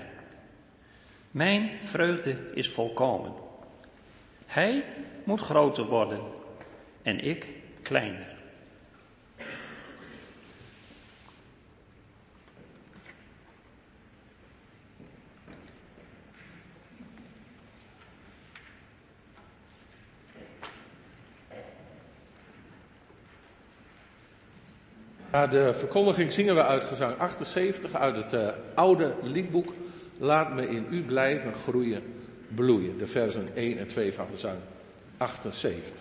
Mijn 1.31 1.69
vreugde 1.81 2.35
is 2.53 2.69
volkomen. 2.69 3.33
Hij 4.45 4.85
moet 5.23 5.39
groter 5.39 5.85
worden 5.85 6.21
en 7.01 7.19
ik 7.19 7.49
kleiner. 7.81 8.30
Na 25.31 25.47
de 25.47 25.73
verkondiging 25.73 26.31
zingen 26.31 26.55
we 26.55 26.63
uit 26.63 26.83
gezang 26.83 27.17
78 27.17 27.93
uit 27.93 28.15
het 28.15 28.33
uh, 28.33 28.47
oude 28.73 29.13
liedboek 29.23 29.73
Laat 30.21 30.53
me 30.53 30.69
in 30.69 30.87
u 30.89 31.01
blijven 31.01 31.53
groeien, 31.53 32.03
bloeien. 32.47 32.97
De 32.97 33.07
versen 33.07 33.47
1 33.55 33.77
en 33.77 33.87
2 33.87 34.13
van 34.13 34.27
gezang 34.31 34.57
78. 35.17 35.91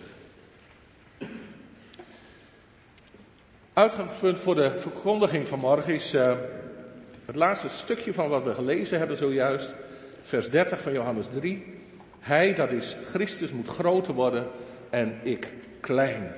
Uitgangspunt 3.73 4.39
voor 4.39 4.55
de 4.55 4.77
verkondiging 4.77 5.47
van 5.47 5.59
morgen 5.59 5.93
is 5.93 6.13
uh, 6.13 6.37
het 7.25 7.35
laatste 7.35 7.69
stukje 7.69 8.13
van 8.13 8.29
wat 8.29 8.43
we 8.43 8.53
gelezen 8.53 8.97
hebben 8.97 9.17
zojuist. 9.17 9.73
Vers 10.21 10.49
30 10.49 10.81
van 10.81 10.93
Johannes 10.93 11.25
3. 11.33 11.79
Hij, 12.19 12.53
dat 12.53 12.71
is 12.71 12.95
Christus, 13.05 13.51
moet 13.51 13.67
groter 13.67 14.13
worden 14.13 14.47
en 14.89 15.19
ik 15.23 15.53
klein. 15.79 16.31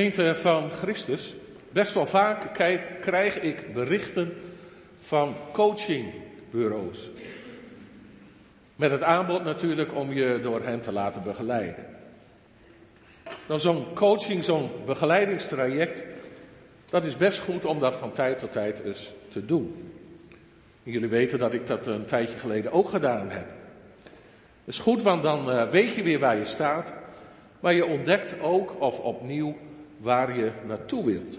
Gemeente 0.00 0.36
van 0.36 0.70
Christus, 0.70 1.34
best 1.72 1.94
wel 1.94 2.06
vaak 2.06 2.54
krijg 3.00 3.40
ik 3.40 3.72
berichten 3.72 4.32
van 5.00 5.34
coachingbureaus. 5.52 7.10
Met 8.76 8.90
het 8.90 9.02
aanbod 9.02 9.44
natuurlijk 9.44 9.94
om 9.94 10.12
je 10.12 10.38
door 10.42 10.62
hen 10.62 10.80
te 10.80 10.92
laten 10.92 11.22
begeleiden. 11.22 11.86
Dan 13.46 13.60
zo'n 13.60 13.94
coaching, 13.94 14.44
zo'n 14.44 14.70
begeleidingstraject, 14.86 16.02
dat 16.90 17.04
is 17.04 17.16
best 17.16 17.38
goed 17.38 17.64
om 17.64 17.80
dat 17.80 17.96
van 17.96 18.12
tijd 18.12 18.38
tot 18.38 18.52
tijd 18.52 18.80
eens 18.84 19.12
te 19.28 19.44
doen. 19.44 19.92
jullie 20.82 21.08
weten 21.08 21.38
dat 21.38 21.52
ik 21.52 21.66
dat 21.66 21.86
een 21.86 22.04
tijdje 22.04 22.38
geleden 22.38 22.72
ook 22.72 22.88
gedaan 22.88 23.30
heb. 23.30 23.46
Dat 24.64 24.74
is 24.74 24.78
goed, 24.78 25.02
want 25.02 25.22
dan 25.22 25.50
uh, 25.50 25.70
weet 25.70 25.94
je 25.94 26.02
weer 26.02 26.18
waar 26.18 26.36
je 26.36 26.46
staat. 26.46 26.92
Maar 27.60 27.74
je 27.74 27.86
ontdekt 27.86 28.40
ook 28.40 28.80
of 28.80 28.98
opnieuw 29.00 29.56
waar 30.00 30.38
je 30.38 30.52
naartoe 30.66 31.04
wilt. 31.04 31.38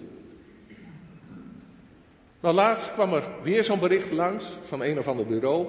Nou, 2.40 2.56
laatst 2.56 2.94
kwam 2.94 3.14
er 3.14 3.24
weer 3.44 3.64
zo'n 3.64 3.80
bericht 3.80 4.12
langs 4.12 4.46
van 4.62 4.84
een 4.84 4.98
of 4.98 5.08
ander 5.08 5.26
bureau. 5.26 5.68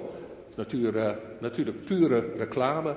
Natuurlijk, 0.55 0.95
uh, 0.95 1.11
natuurlijk 1.39 1.85
pure 1.85 2.33
reclame. 2.37 2.95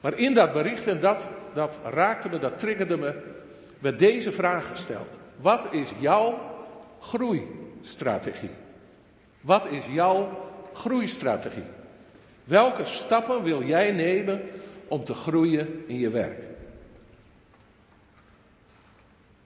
Maar 0.00 0.18
in 0.18 0.34
dat 0.34 0.52
bericht, 0.52 0.86
en 0.86 1.00
dat, 1.00 1.26
dat 1.54 1.78
raakte 1.84 2.28
me, 2.28 2.38
dat 2.38 2.58
triggerde 2.58 2.96
me, 2.96 3.22
werd 3.78 3.98
deze 3.98 4.32
vraag 4.32 4.68
gesteld. 4.68 5.18
Wat 5.40 5.66
is 5.70 5.92
jouw 5.98 6.38
groeistrategie? 7.00 8.50
Wat 9.40 9.66
is 9.66 9.84
jouw 9.90 10.28
groeistrategie? 10.72 11.66
Welke 12.44 12.84
stappen 12.84 13.42
wil 13.42 13.62
jij 13.62 13.92
nemen 13.92 14.40
om 14.88 15.04
te 15.04 15.14
groeien 15.14 15.84
in 15.86 15.98
je 15.98 16.10
werk? 16.10 16.47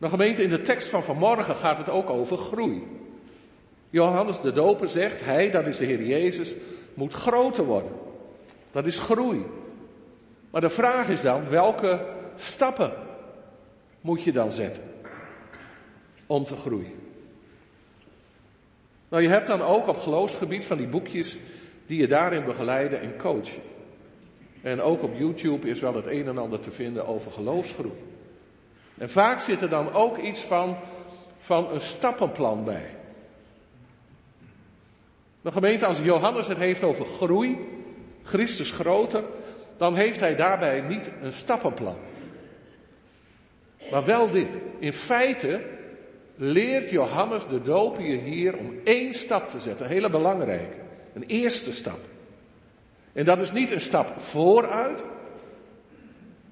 De 0.03 0.09
gemeente, 0.09 0.43
in 0.43 0.51
de 0.51 0.61
tekst 0.61 0.89
van 0.89 1.05
vanmorgen 1.05 1.57
gaat 1.57 1.79
het 1.79 1.89
ook 1.89 2.11
over 2.11 2.39
groei. 2.39 2.87
Johannes 3.91 4.41
de 4.41 4.53
Doper 4.53 4.89
zegt, 4.89 5.25
hij, 5.25 5.51
dat 5.51 5.67
is 5.67 5.79
de 5.79 5.85
Heer 5.85 6.03
Jezus, 6.03 6.55
moet 6.95 7.13
groter 7.13 7.65
worden. 7.65 7.93
Dat 8.73 8.87
is 8.87 8.99
groei. 8.99 9.45
Maar 10.51 10.61
de 10.61 10.71
vraag 10.71 11.09
is 11.09 11.23
dan, 11.23 11.49
welke 11.49 12.07
stappen 12.37 12.93
moet 14.01 14.23
je 14.23 14.33
dan 14.33 14.53
zetten 14.53 14.83
om 16.27 16.45
te 16.45 16.57
groeien? 16.57 17.01
Nou, 19.09 19.23
je 19.23 19.29
hebt 19.29 19.47
dan 19.47 19.63
ook 19.63 19.87
op 19.87 19.99
geloofsgebied 19.99 20.65
van 20.65 20.77
die 20.77 20.89
boekjes 20.89 21.39
die 21.87 22.01
je 22.01 22.07
daarin 22.07 22.45
begeleiden 22.45 23.01
en 23.01 23.17
coachen. 23.17 23.63
En 24.63 24.81
ook 24.81 25.03
op 25.03 25.15
YouTube 25.17 25.69
is 25.69 25.81
wel 25.81 25.95
het 25.95 26.07
een 26.07 26.27
en 26.27 26.39
ander 26.39 26.61
te 26.61 26.71
vinden 26.71 27.07
over 27.07 27.33
geloofsgroei. 27.33 28.12
En 28.99 29.11
vaak 29.11 29.41
zit 29.41 29.63
er 29.63 29.69
dan 29.69 29.93
ook 29.93 30.19
iets 30.19 30.41
van, 30.41 30.77
van 31.39 31.71
een 31.71 31.81
stappenplan 31.81 32.65
bij. 32.65 32.97
De 35.43 35.53
gemeente, 35.53 35.87
als 35.87 35.99
Johannes 35.99 36.49
het 36.49 36.59
heeft 36.59 36.83
over 36.83 37.07
groei, 37.07 37.59
Christus 38.23 38.71
groter, 38.71 39.25
dan 39.77 39.95
heeft 39.95 40.21
hij 40.21 40.37
daarbij 40.37 40.81
niet 40.81 41.11
een 41.23 41.33
stappenplan. 41.33 41.97
Maar 43.91 44.05
wel 44.05 44.31
dit. 44.31 44.49
In 44.79 44.93
feite 44.93 45.61
leert 46.37 46.91
Johannes 46.91 47.47
de 47.47 47.63
doper 47.63 48.03
je 48.03 48.17
hier 48.17 48.57
om 48.57 48.81
één 48.85 49.15
stap 49.15 49.49
te 49.49 49.61
zetten. 49.61 49.87
Een 49.87 49.93
hele 49.93 50.11
belangrijke. 50.11 50.77
Een 51.15 51.25
eerste 51.27 51.73
stap. 51.73 51.99
En 53.13 53.25
dat 53.25 53.41
is 53.41 53.53
niet 53.53 53.71
een 53.71 53.81
stap 53.81 54.21
vooruit, 54.21 55.03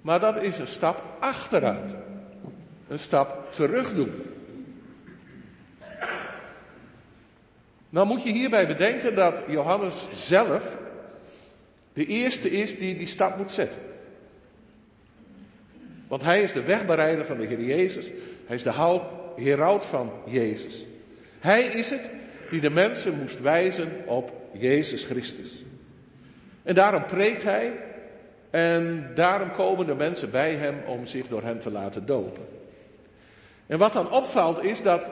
maar 0.01 0.21
dat 0.21 0.37
is 0.37 0.59
een 0.59 0.67
stap 0.67 1.03
achteruit. 1.21 1.97
Een 2.91 2.99
stap 2.99 3.53
terug 3.53 3.95
doen. 3.95 4.13
Nou 7.89 8.07
moet 8.07 8.23
je 8.23 8.33
hierbij 8.33 8.67
bedenken 8.67 9.15
dat 9.15 9.43
Johannes 9.49 10.07
zelf 10.13 10.77
de 11.93 12.07
eerste 12.07 12.51
is 12.51 12.79
die 12.79 12.97
die 12.97 13.07
stap 13.07 13.37
moet 13.37 13.53
zetten. 13.53 13.81
Want 16.09 16.23
hij 16.23 16.43
is 16.43 16.53
de 16.53 16.63
wegbereider 16.63 17.27
van 17.27 17.39
de 17.39 17.47
Heer 17.47 17.65
Jezus. 17.65 18.11
Hij 18.47 18.57
is 18.57 18.63
de 18.63 19.01
heraut 19.37 19.85
van 19.85 20.13
Jezus. 20.27 20.87
Hij 21.41 21.63
is 21.63 21.91
het 21.91 22.11
die 22.51 22.61
de 22.61 22.71
mensen 22.71 23.19
moest 23.19 23.41
wijzen 23.41 23.93
op 24.07 24.33
Jezus 24.53 25.05
Christus. 25.05 25.65
En 26.63 26.75
daarom 26.75 27.05
preekt 27.05 27.43
hij 27.43 27.73
en 28.51 29.11
daarom 29.15 29.53
komen 29.53 29.87
de 29.87 29.95
mensen 29.95 30.31
bij 30.31 30.55
hem 30.55 30.83
om 30.87 31.07
zich 31.07 31.29
door 31.29 31.43
hem 31.43 31.61
te 31.61 31.71
laten 31.71 32.07
dopen. 32.07 32.59
En 33.71 33.79
wat 33.79 33.93
dan 33.93 34.11
opvalt 34.11 34.63
is 34.63 34.83
dat, 34.83 35.09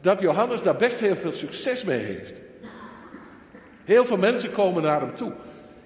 dat 0.00 0.20
Johannes 0.20 0.62
daar 0.62 0.76
best 0.76 1.00
heel 1.00 1.16
veel 1.16 1.32
succes 1.32 1.84
mee 1.84 1.98
heeft. 1.98 2.40
Heel 3.84 4.04
veel 4.04 4.16
mensen 4.16 4.52
komen 4.52 4.82
naar 4.82 5.00
hem 5.00 5.14
toe. 5.14 5.32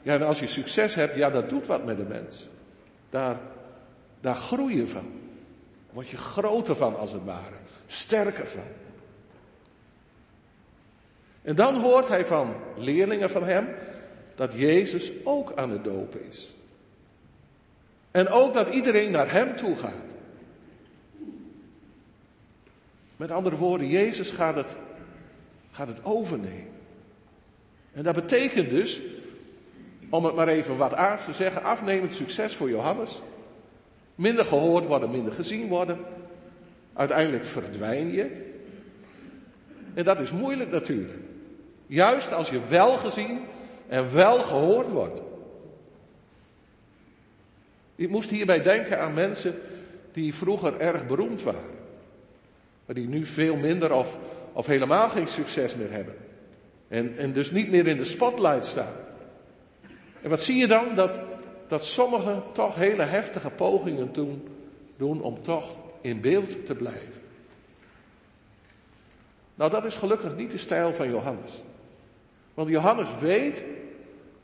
Ja, 0.02 0.14
en 0.14 0.22
als 0.22 0.40
je 0.40 0.46
succes 0.46 0.94
hebt, 0.94 1.16
ja, 1.16 1.30
dat 1.30 1.50
doet 1.50 1.66
wat 1.66 1.84
met 1.84 1.96
de 1.96 2.04
mens. 2.04 2.48
Daar, 3.10 3.36
daar 4.20 4.34
groei 4.34 4.76
je 4.76 4.86
van. 4.86 5.10
Word 5.90 6.08
je 6.08 6.16
groter 6.16 6.76
van, 6.76 6.98
als 6.98 7.12
het 7.12 7.24
ware. 7.24 7.56
Sterker 7.86 8.48
van. 8.48 8.66
En 11.42 11.54
dan 11.56 11.80
hoort 11.80 12.08
hij 12.08 12.24
van 12.24 12.54
leerlingen 12.76 13.30
van 13.30 13.44
hem 13.44 13.68
dat 14.34 14.52
Jezus 14.54 15.12
ook 15.24 15.52
aan 15.54 15.70
het 15.70 15.84
dopen 15.84 16.28
is. 16.30 16.54
En 18.10 18.28
ook 18.28 18.54
dat 18.54 18.68
iedereen 18.68 19.10
naar 19.10 19.32
hem 19.32 19.56
toe 19.56 19.76
gaat. 19.76 20.11
Met 23.22 23.30
andere 23.30 23.56
woorden, 23.56 23.86
Jezus 23.86 24.30
gaat 24.30 24.56
het, 24.56 24.76
gaat 25.70 25.88
het 25.88 26.04
overnemen. 26.04 26.70
En 27.92 28.02
dat 28.02 28.14
betekent 28.14 28.70
dus, 28.70 29.00
om 30.10 30.24
het 30.24 30.34
maar 30.34 30.48
even 30.48 30.76
wat 30.76 30.94
aards 30.94 31.24
te 31.24 31.32
zeggen, 31.32 31.62
afnemend 31.62 32.14
succes 32.14 32.56
voor 32.56 32.70
Johannes. 32.70 33.20
Minder 34.14 34.44
gehoord 34.44 34.86
worden, 34.86 35.10
minder 35.10 35.32
gezien 35.32 35.68
worden. 35.68 35.98
Uiteindelijk 36.92 37.44
verdwijn 37.44 38.12
je. 38.12 38.52
En 39.94 40.04
dat 40.04 40.20
is 40.20 40.32
moeilijk 40.32 40.70
natuurlijk. 40.70 41.18
Juist 41.86 42.32
als 42.32 42.50
je 42.50 42.60
wel 42.68 42.96
gezien 42.96 43.40
en 43.88 44.14
wel 44.14 44.42
gehoord 44.42 44.90
wordt. 44.90 45.20
Ik 47.94 48.08
moest 48.08 48.30
hierbij 48.30 48.62
denken 48.62 49.00
aan 49.00 49.14
mensen 49.14 49.54
die 50.12 50.34
vroeger 50.34 50.80
erg 50.80 51.06
beroemd 51.06 51.42
waren. 51.42 51.81
Die 52.94 53.08
nu 53.08 53.26
veel 53.26 53.56
minder 53.56 53.92
of, 53.92 54.18
of 54.52 54.66
helemaal 54.66 55.08
geen 55.08 55.28
succes 55.28 55.74
meer 55.74 55.90
hebben. 55.90 56.14
En, 56.88 57.18
en 57.18 57.32
dus 57.32 57.50
niet 57.50 57.70
meer 57.70 57.86
in 57.86 57.96
de 57.96 58.04
spotlight 58.04 58.64
staan. 58.64 58.94
En 60.22 60.30
wat 60.30 60.42
zie 60.42 60.56
je 60.56 60.66
dan? 60.66 60.94
Dat, 60.94 61.20
dat 61.68 61.84
sommigen 61.84 62.42
toch 62.52 62.74
hele 62.74 63.02
heftige 63.02 63.50
pogingen 63.50 64.12
doen, 64.12 64.48
doen 64.96 65.22
om 65.22 65.42
toch 65.42 65.76
in 66.00 66.20
beeld 66.20 66.66
te 66.66 66.74
blijven. 66.74 67.20
Nou, 69.54 69.70
dat 69.70 69.84
is 69.84 69.96
gelukkig 69.96 70.36
niet 70.36 70.50
de 70.50 70.58
stijl 70.58 70.92
van 70.92 71.10
Johannes. 71.10 71.62
Want 72.54 72.68
Johannes 72.68 73.08
weet 73.20 73.64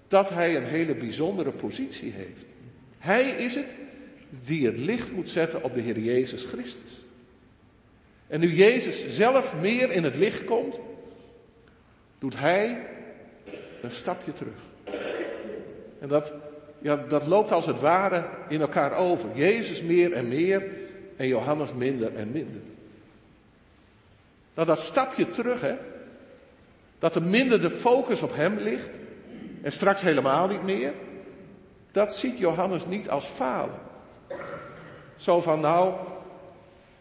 dat 0.09 0.29
hij 0.29 0.57
een 0.57 0.65
hele 0.65 0.95
bijzondere 0.95 1.51
positie 1.51 2.13
heeft. 2.13 2.45
Hij 2.99 3.29
is 3.29 3.55
het 3.55 3.75
die 4.45 4.67
het 4.67 4.79
licht 4.79 5.13
moet 5.13 5.29
zetten 5.29 5.63
op 5.63 5.75
de 5.75 5.81
Heer 5.81 5.99
Jezus 5.99 6.45
Christus. 6.45 7.05
En 8.29 8.41
nu 8.41 8.55
Jezus 8.55 9.07
zelf 9.07 9.55
meer 9.61 9.91
in 9.91 10.05
het 10.05 10.17
licht 10.17 10.45
komt, 10.45 10.79
doet 12.19 12.39
hij 12.39 12.87
een 13.83 13.91
stapje 13.91 14.33
terug. 14.33 14.61
En 16.01 16.09
dat, 16.09 16.33
ja, 16.79 16.97
dat 16.97 17.27
loopt 17.27 17.53
als 17.53 17.67
het 17.67 17.81
ware 17.81 18.29
in 18.49 18.61
elkaar 18.61 18.93
over. 18.93 19.29
Jezus 19.35 19.83
meer 19.83 20.13
en 20.13 20.29
meer 20.29 20.67
en 21.17 21.27
Johannes 21.27 21.73
minder 21.73 22.15
en 22.15 22.31
minder. 22.31 22.61
Nou, 24.55 24.67
dat 24.67 24.79
stapje 24.79 25.31
terug, 25.31 25.61
hè. 25.61 25.75
Dat 26.99 27.15
er 27.15 27.23
minder 27.23 27.61
de 27.61 27.71
focus 27.71 28.23
op 28.23 28.35
hem 28.35 28.59
ligt. 28.59 28.97
En 29.63 29.73
straks 29.73 30.03
helemaal 30.03 30.49
niet 30.49 30.63
meer. 30.63 30.93
Dat 31.93 32.17
ziet 32.17 32.39
Johannes 32.39 32.87
niet 32.87 33.11
als 33.11 33.25
falen. 33.25 33.79
Zo 35.17 35.41
van 35.41 35.61
nou, 35.61 35.95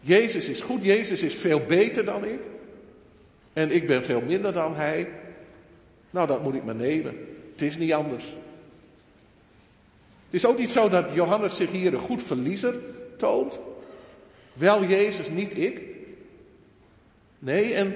Jezus 0.08 0.48
is 0.48 0.60
goed, 0.60 0.82
Jezus 0.82 1.22
is 1.22 1.34
veel 1.34 1.60
beter 1.60 2.04
dan 2.04 2.24
ik. 2.24 2.40
En 3.52 3.70
ik 3.70 3.86
ben 3.86 4.04
veel 4.04 4.20
minder 4.20 4.52
dan 4.52 4.76
hij. 4.76 5.08
Nou, 6.10 6.26
dat 6.26 6.42
moet 6.42 6.54
ik 6.54 6.64
maar 6.64 6.74
nemen. 6.74 7.14
Het 7.52 7.62
is 7.62 7.76
niet 7.76 7.92
anders. 7.92 8.24
Het 10.24 10.34
is 10.34 10.46
ook 10.46 10.58
niet 10.58 10.70
zo 10.70 10.88
dat 10.88 11.06
Johannes 11.12 11.56
zich 11.56 11.70
hier 11.70 11.94
een 11.94 11.98
goed 11.98 12.22
verliezer 12.22 12.74
toont. 13.16 13.58
Wel 14.52 14.84
Jezus, 14.84 15.28
niet 15.30 15.58
ik. 15.58 15.80
Nee, 17.38 17.74
en 17.74 17.94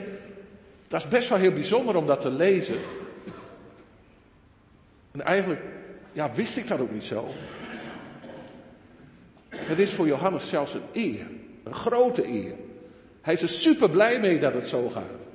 dat 0.88 1.02
is 1.02 1.08
best 1.08 1.28
wel 1.28 1.38
heel 1.38 1.52
bijzonder 1.52 1.96
om 1.96 2.06
dat 2.06 2.20
te 2.20 2.30
lezen. 2.30 2.78
En 5.10 5.20
eigenlijk, 5.20 5.60
ja, 6.12 6.32
wist 6.32 6.56
ik 6.56 6.68
dat 6.68 6.80
ook 6.80 6.92
niet 6.92 7.04
zo. 7.04 7.28
Het 9.48 9.78
is 9.78 9.92
voor 9.92 10.06
Johannes 10.06 10.48
zelfs 10.48 10.74
een 10.74 10.82
eer. 10.92 11.26
Een 11.64 11.74
grote 11.74 12.28
eer. 12.28 12.54
Hij 13.20 13.34
is 13.34 13.42
er 13.42 13.48
super 13.48 13.90
blij 13.90 14.20
mee 14.20 14.38
dat 14.38 14.54
het 14.54 14.68
zo 14.68 14.88
gaat. 14.88 15.26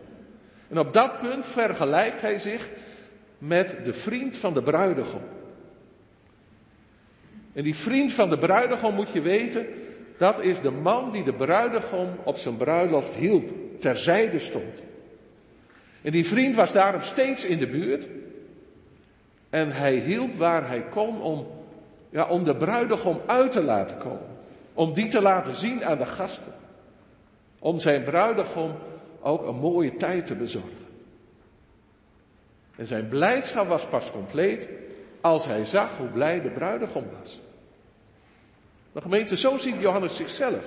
En 0.70 0.80
op 0.80 0.94
dat 0.94 1.18
punt 1.18 1.46
vergelijkt 1.46 2.22
hij 2.22 2.40
zich 2.40 2.70
met 3.38 3.76
de 3.86 3.94
vriend 3.94 4.38
van 4.38 4.54
de 4.54 4.64
bruidegom. 4.64 5.22
En 7.54 7.64
die 7.64 7.76
vriend 7.76 8.12
van 8.12 8.30
de 8.30 8.38
bruidegom 8.38 8.96
moet 8.96 9.12
je 9.12 9.22
weten, 9.22 9.66
dat 10.18 10.42
is 10.42 10.62
de 10.62 10.72
man 10.72 11.12
die 11.12 11.24
de 11.24 11.34
bruidegom 11.34 12.08
op 12.24 12.38
zijn 12.38 12.58
bruiloft 12.58 13.14
hielp, 13.14 13.50
terzijde 13.80 14.40
stond. 14.40 14.82
En 16.02 16.12
die 16.12 16.26
vriend 16.26 16.56
was 16.56 16.74
daarom 16.74 17.02
steeds 17.02 17.46
in 17.46 17.60
de 17.60 17.68
buurt. 17.68 18.08
En 19.50 19.72
hij 19.72 19.96
hielp 19.96 20.34
waar 20.34 20.68
hij 20.68 20.84
kon 20.84 21.22
om, 21.22 21.48
ja, 22.10 22.28
om 22.28 22.44
de 22.44 22.56
bruidegom 22.56 23.22
uit 23.26 23.52
te 23.52 23.62
laten 23.62 23.98
komen. 23.98 24.37
Om 24.78 24.94
die 24.94 25.08
te 25.08 25.22
laten 25.22 25.56
zien 25.56 25.86
aan 25.86 25.98
de 25.98 26.06
gasten. 26.06 26.54
Om 27.60 27.80
zijn 27.80 28.04
bruidegom 28.04 28.76
ook 29.22 29.48
een 29.48 29.56
mooie 29.56 29.96
tijd 29.96 30.26
te 30.26 30.36
bezorgen. 30.36 30.86
En 32.76 32.88
zijn 32.88 33.08
blijdschap 33.08 33.68
was 33.68 33.86
pas 33.86 34.12
compleet 34.12 34.68
als 35.22 35.46
hij 35.46 35.66
zag 35.66 35.98
hoe 35.98 36.08
blij 36.08 36.42
de 36.42 36.50
bruidegom 36.50 37.04
was. 37.20 37.42
De 38.92 39.02
gemeente, 39.02 39.38
zo 39.38 39.58
ziet 39.58 39.80
Johannes 39.80 40.16
zichzelf. 40.16 40.66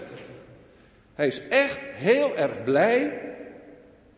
Hij 1.14 1.26
is 1.26 1.48
echt 1.48 1.78
heel 1.80 2.36
erg 2.36 2.64
blij 2.64 3.20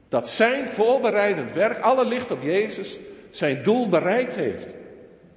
dat 0.08 0.28
zijn 0.28 0.68
voorbereidend 0.68 1.52
werk, 1.52 1.80
alle 1.80 2.04
licht 2.04 2.30
op 2.30 2.42
Jezus, 2.42 2.98
zijn 3.30 3.62
doel 3.62 3.88
bereikt 3.88 4.34
heeft. 4.34 4.66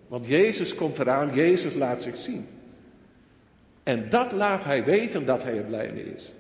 Want 0.08 0.28
Jezus 0.28 0.76
komt 0.76 1.00
eraan, 1.00 1.34
Jezus 1.34 1.74
laat 1.74 2.02
zich 2.02 2.18
zien. 2.18 2.55
En 3.86 4.10
dat 4.10 4.32
laat 4.32 4.64
hij 4.64 4.84
weten 4.84 5.26
dat 5.26 5.44
hij 5.44 5.58
er 5.58 5.64
blij 5.64 5.92
mee 5.94 6.14
is. 6.16 6.32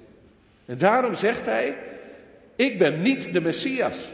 En 0.65 0.77
daarom 0.77 1.13
zegt 1.13 1.45
hij, 1.45 1.77
ik 2.55 2.77
ben 2.77 3.01
niet 3.01 3.34
de 3.34 3.41
Messias, 3.41 4.12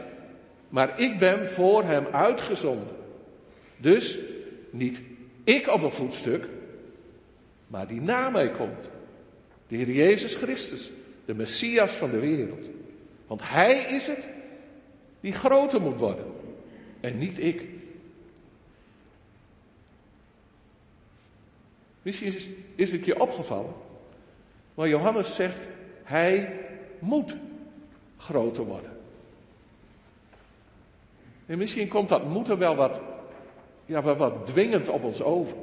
maar 0.68 1.00
ik 1.00 1.18
ben 1.18 1.48
voor 1.48 1.84
hem 1.84 2.06
uitgezonden. 2.10 2.96
Dus 3.76 4.18
niet 4.70 5.00
ik 5.44 5.68
op 5.68 5.82
een 5.82 5.92
voetstuk, 5.92 6.44
maar 7.66 7.86
die 7.86 8.00
na 8.00 8.30
mij 8.30 8.50
komt. 8.50 8.90
De 9.68 9.76
Heer 9.76 9.90
Jezus 9.90 10.34
Christus, 10.34 10.90
de 11.24 11.34
Messias 11.34 11.92
van 11.92 12.10
de 12.10 12.18
wereld. 12.18 12.68
Want 13.26 13.40
Hij 13.44 13.78
is 13.78 14.06
het 14.06 14.28
die 15.20 15.32
groter 15.32 15.80
moet 15.80 15.98
worden 15.98 16.26
en 17.00 17.18
niet 17.18 17.38
ik. 17.38 17.64
Misschien 22.02 22.34
is, 22.34 22.48
is 22.74 22.92
het 22.92 23.04
je 23.04 23.20
opgevallen. 23.20 23.72
Maar 24.74 24.88
Johannes 24.88 25.34
zegt, 25.34 25.68
hij 26.02 26.60
moet 26.98 27.36
groter 28.16 28.64
worden. 28.64 28.90
En 31.46 31.58
misschien 31.58 31.88
komt 31.88 32.08
dat 32.08 32.28
moeten 32.28 32.58
wel 32.58 32.76
wat, 32.76 33.00
ja, 33.86 34.02
wel 34.02 34.16
wat 34.16 34.46
dwingend 34.46 34.88
op 34.88 35.04
ons 35.04 35.22
over. 35.22 35.56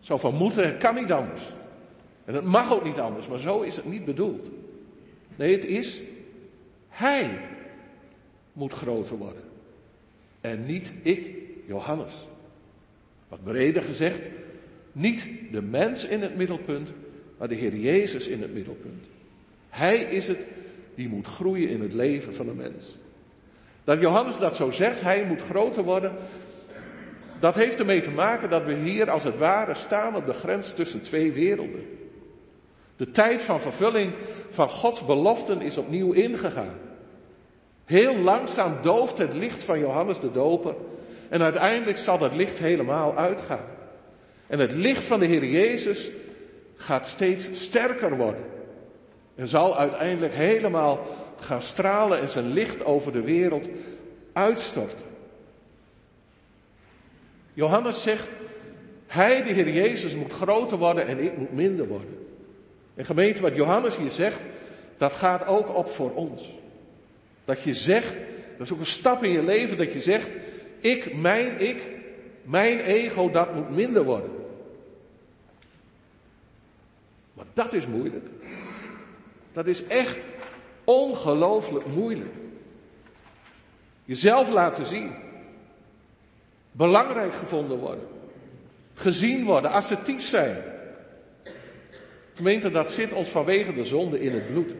Zo 0.00 0.16
van 0.16 0.34
moeten, 0.34 0.78
kan 0.78 0.94
niet 0.94 1.12
anders. 1.12 1.42
En 2.24 2.34
het 2.34 2.44
mag 2.44 2.72
ook 2.72 2.84
niet 2.84 2.98
anders, 2.98 3.28
maar 3.28 3.38
zo 3.38 3.60
is 3.60 3.76
het 3.76 3.84
niet 3.84 4.04
bedoeld. 4.04 4.48
Nee, 5.36 5.54
het 5.54 5.64
is, 5.64 6.00
hij 6.88 7.40
moet 8.52 8.72
groter 8.72 9.16
worden. 9.16 9.42
En 10.40 10.66
niet 10.66 10.92
ik, 11.02 11.36
Johannes. 11.66 12.26
Wat 13.28 13.44
breder 13.44 13.82
gezegd, 13.82 14.28
niet 14.98 15.26
de 15.52 15.62
mens 15.62 16.04
in 16.04 16.22
het 16.22 16.36
middelpunt, 16.36 16.92
maar 17.38 17.48
de 17.48 17.54
Heer 17.54 17.74
Jezus 17.74 18.28
in 18.28 18.42
het 18.42 18.54
middelpunt. 18.54 19.06
Hij 19.68 19.96
is 19.96 20.26
het 20.26 20.46
die 20.94 21.08
moet 21.08 21.26
groeien 21.26 21.68
in 21.68 21.80
het 21.80 21.92
leven 21.92 22.34
van 22.34 22.48
een 22.48 22.56
mens. 22.56 22.96
Dat 23.84 24.00
Johannes 24.00 24.38
dat 24.38 24.56
zo 24.56 24.70
zegt, 24.70 25.00
hij 25.00 25.24
moet 25.24 25.40
groter 25.40 25.84
worden, 25.84 26.12
dat 27.40 27.54
heeft 27.54 27.78
ermee 27.78 28.00
te 28.00 28.10
maken 28.10 28.50
dat 28.50 28.64
we 28.64 28.74
hier 28.74 29.10
als 29.10 29.22
het 29.22 29.38
ware 29.38 29.74
staan 29.74 30.16
op 30.16 30.26
de 30.26 30.32
grens 30.32 30.72
tussen 30.72 31.02
twee 31.02 31.32
werelden. 31.32 31.86
De 32.96 33.10
tijd 33.10 33.42
van 33.42 33.60
vervulling 33.60 34.12
van 34.50 34.70
Gods 34.70 35.06
beloften 35.06 35.60
is 35.60 35.76
opnieuw 35.76 36.12
ingegaan. 36.12 36.74
Heel 37.84 38.16
langzaam 38.16 38.76
dooft 38.82 39.18
het 39.18 39.34
licht 39.34 39.64
van 39.64 39.78
Johannes 39.78 40.20
de 40.20 40.32
Doper 40.32 40.74
en 41.28 41.42
uiteindelijk 41.42 41.98
zal 41.98 42.18
dat 42.18 42.34
licht 42.34 42.58
helemaal 42.58 43.16
uitgaan. 43.16 43.64
En 44.48 44.58
het 44.58 44.72
licht 44.72 45.04
van 45.04 45.20
de 45.20 45.26
Heer 45.26 45.44
Jezus 45.44 46.08
gaat 46.76 47.06
steeds 47.06 47.44
sterker 47.52 48.16
worden. 48.16 48.44
En 49.34 49.46
zal 49.46 49.78
uiteindelijk 49.78 50.34
helemaal 50.34 51.06
gaan 51.40 51.62
stralen 51.62 52.20
en 52.20 52.28
zijn 52.28 52.52
licht 52.52 52.84
over 52.84 53.12
de 53.12 53.22
wereld 53.22 53.68
uitstorten. 54.32 55.06
Johannes 57.52 58.02
zegt, 58.02 58.28
hij, 59.06 59.42
de 59.42 59.52
Heer 59.52 59.70
Jezus, 59.70 60.14
moet 60.14 60.32
groter 60.32 60.78
worden 60.78 61.06
en 61.06 61.18
ik 61.18 61.36
moet 61.36 61.52
minder 61.52 61.88
worden. 61.88 62.18
En 62.94 63.04
gemeente, 63.04 63.42
wat 63.42 63.54
Johannes 63.54 63.96
hier 63.96 64.10
zegt, 64.10 64.40
dat 64.96 65.12
gaat 65.12 65.46
ook 65.46 65.74
op 65.74 65.88
voor 65.88 66.14
ons. 66.14 66.56
Dat 67.44 67.62
je 67.62 67.74
zegt, 67.74 68.14
dat 68.56 68.66
is 68.66 68.72
ook 68.72 68.80
een 68.80 68.86
stap 68.86 69.24
in 69.24 69.30
je 69.30 69.42
leven, 69.42 69.76
dat 69.76 69.92
je 69.92 70.02
zegt, 70.02 70.28
ik, 70.80 71.16
mijn 71.16 71.60
ik, 71.60 71.82
mijn 72.42 72.80
ego, 72.80 73.30
dat 73.30 73.54
moet 73.54 73.70
minder 73.70 74.04
worden. 74.04 74.37
Maar 77.38 77.46
dat 77.52 77.72
is 77.72 77.86
moeilijk. 77.86 78.26
Dat 79.52 79.66
is 79.66 79.86
echt 79.86 80.26
ongelooflijk 80.84 81.86
moeilijk. 81.86 82.34
Jezelf 84.04 84.50
laten 84.50 84.86
zien. 84.86 85.12
Belangrijk 86.72 87.34
gevonden 87.34 87.78
worden. 87.78 88.06
Gezien 88.94 89.44
worden, 89.44 89.70
assertief 89.70 90.22
zijn. 90.22 90.62
Gemeente, 92.34 92.70
dat 92.70 92.90
zit 92.90 93.12
ons 93.12 93.28
vanwege 93.28 93.74
de 93.74 93.84
zonde 93.84 94.20
in 94.20 94.32
het 94.32 94.46
bloed. 94.46 94.74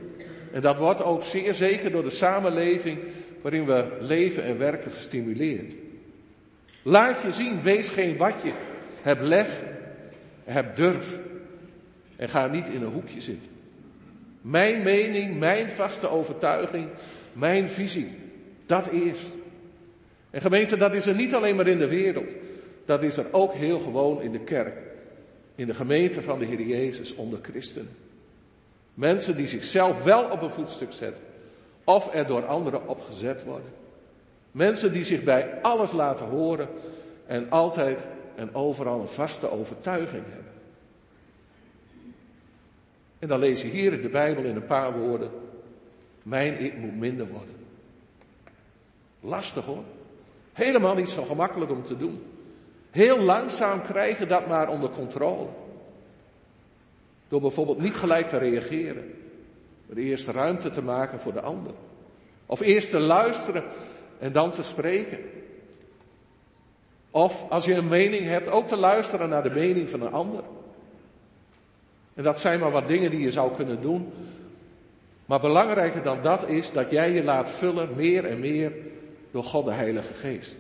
En 0.53 0.61
dat 0.61 0.79
wordt 0.79 1.03
ook 1.03 1.23
zeer 1.23 1.55
zeker 1.55 1.91
door 1.91 2.03
de 2.03 2.11
samenleving 2.11 2.99
waarin 3.43 3.67
we 3.67 3.97
leven 4.01 4.45
en 4.45 4.59
werken 4.59 4.93
gestimuleerd. 4.93 5.75
Laat 6.83 7.23
je 7.23 7.33
zien, 7.33 7.63
wees 7.63 7.89
geen 7.89 8.17
watje. 8.17 8.53
Heb 9.03 9.21
lef, 9.21 9.63
heb 10.45 10.77
durf. 10.77 11.19
En 12.19 12.29
ga 12.29 12.47
niet 12.47 12.69
in 12.69 12.83
een 12.83 12.93
hoekje 12.93 13.21
zitten. 13.21 13.51
Mijn 14.41 14.83
mening, 14.83 15.39
mijn 15.39 15.69
vaste 15.69 16.11
overtuiging, 16.11 16.89
mijn 17.33 17.69
visie. 17.69 18.17
Dat 18.67 18.87
eerst. 18.87 19.29
En 20.31 20.41
gemeente, 20.41 20.77
dat 20.77 20.95
is 20.95 21.07
er 21.07 21.15
niet 21.15 21.35
alleen 21.35 21.57
maar 21.57 21.67
in 21.67 21.79
de 21.79 21.89
wereld. 21.89 22.35
Dat 22.85 23.03
is 23.03 23.17
er 23.17 23.27
ook 23.31 23.53
heel 23.53 23.81
gewoon 23.81 24.23
in 24.23 24.33
de 24.33 24.41
kerk. 24.41 24.77
In 25.55 25.67
de 25.67 25.75
gemeente 25.75 26.23
van 26.23 26.39
de 26.39 26.45
Heer 26.45 26.61
Jezus 26.61 27.15
onder 27.15 27.39
christenen. 27.43 27.97
Mensen 28.95 29.37
die 29.37 29.49
zichzelf 29.49 30.03
wel 30.03 30.31
op 30.31 30.43
een 30.43 30.51
voetstuk 30.51 30.93
zetten. 30.93 31.23
Of 31.85 32.15
er 32.15 32.27
door 32.27 32.47
anderen 32.47 32.89
opgezet 32.89 33.45
worden. 33.45 33.71
Mensen 34.53 34.93
die 34.93 35.05
zich 35.05 35.23
bij 35.23 35.59
alles 35.63 35.93
laten 35.93 36.27
horen 36.27 36.69
en 37.27 37.51
altijd 37.51 38.07
en 38.35 38.55
overal 38.55 39.01
een 39.01 39.09
vaste 39.09 39.51
overtuiging 39.51 40.25
hebben. 40.27 40.58
En 43.19 43.29
dan 43.29 43.39
lees 43.39 43.63
je 43.63 43.69
hier 43.69 43.93
in 43.93 44.03
de 44.03 44.09
Bijbel 44.09 44.45
in 44.45 44.57
een 44.57 44.67
paar 44.67 44.99
woorden. 44.99 45.31
Mijn 46.23 46.61
ik 46.61 46.77
moet 46.77 46.97
minder 46.97 47.27
worden. 47.27 47.55
Lastig 49.21 49.65
hoor. 49.65 49.85
Helemaal 50.53 50.95
niet 50.95 51.09
zo 51.09 51.25
gemakkelijk 51.25 51.71
om 51.71 51.85
te 51.85 51.97
doen. 51.97 52.23
Heel 52.91 53.19
langzaam 53.19 53.83
krijgen 53.83 54.29
dat 54.29 54.47
maar 54.47 54.69
onder 54.69 54.91
controle. 54.91 55.47
Door 57.29 57.41
bijvoorbeeld 57.41 57.81
niet 57.81 57.95
gelijk 57.95 58.29
te 58.29 58.39
reageren. 58.39 59.15
Maar 59.87 59.97
eerst 59.97 60.29
ruimte 60.29 60.71
te 60.71 60.83
maken 60.83 61.21
voor 61.21 61.33
de 61.33 61.41
ander. 61.41 61.73
Of 62.47 62.61
eerst 62.61 62.91
te 62.91 62.99
luisteren 62.99 63.65
en 64.19 64.33
dan 64.33 64.51
te 64.51 64.63
spreken. 64.63 65.19
Of 67.11 67.51
als 67.51 67.65
je 67.65 67.75
een 67.75 67.89
mening 67.89 68.25
hebt, 68.25 68.51
ook 68.51 68.69
te 68.69 68.77
luisteren 68.77 69.29
naar 69.29 69.43
de 69.43 69.51
mening 69.51 69.91
van 69.91 70.01
een 70.01 70.13
ander. 70.13 70.43
En 72.19 72.25
dat 72.25 72.39
zijn 72.39 72.61
maar 72.61 72.71
wat 72.71 72.89
dingen 72.89 73.11
die 73.11 73.21
je 73.21 73.31
zou 73.31 73.57
kunnen 73.57 73.81
doen. 73.81 74.13
Maar 75.27 75.41
belangrijker 75.41 76.03
dan 76.03 76.23
dat 76.23 76.49
is 76.49 76.73
dat 76.73 76.91
jij 76.91 77.13
je 77.13 77.25
laat 77.25 77.51
vullen 77.51 77.89
meer 77.97 78.25
en 78.25 78.41
meer 78.41 78.73
door 79.31 79.45
God 79.45 79.65
de 79.65 79.73
Heilige 79.73 80.15
Geest. 80.15 80.57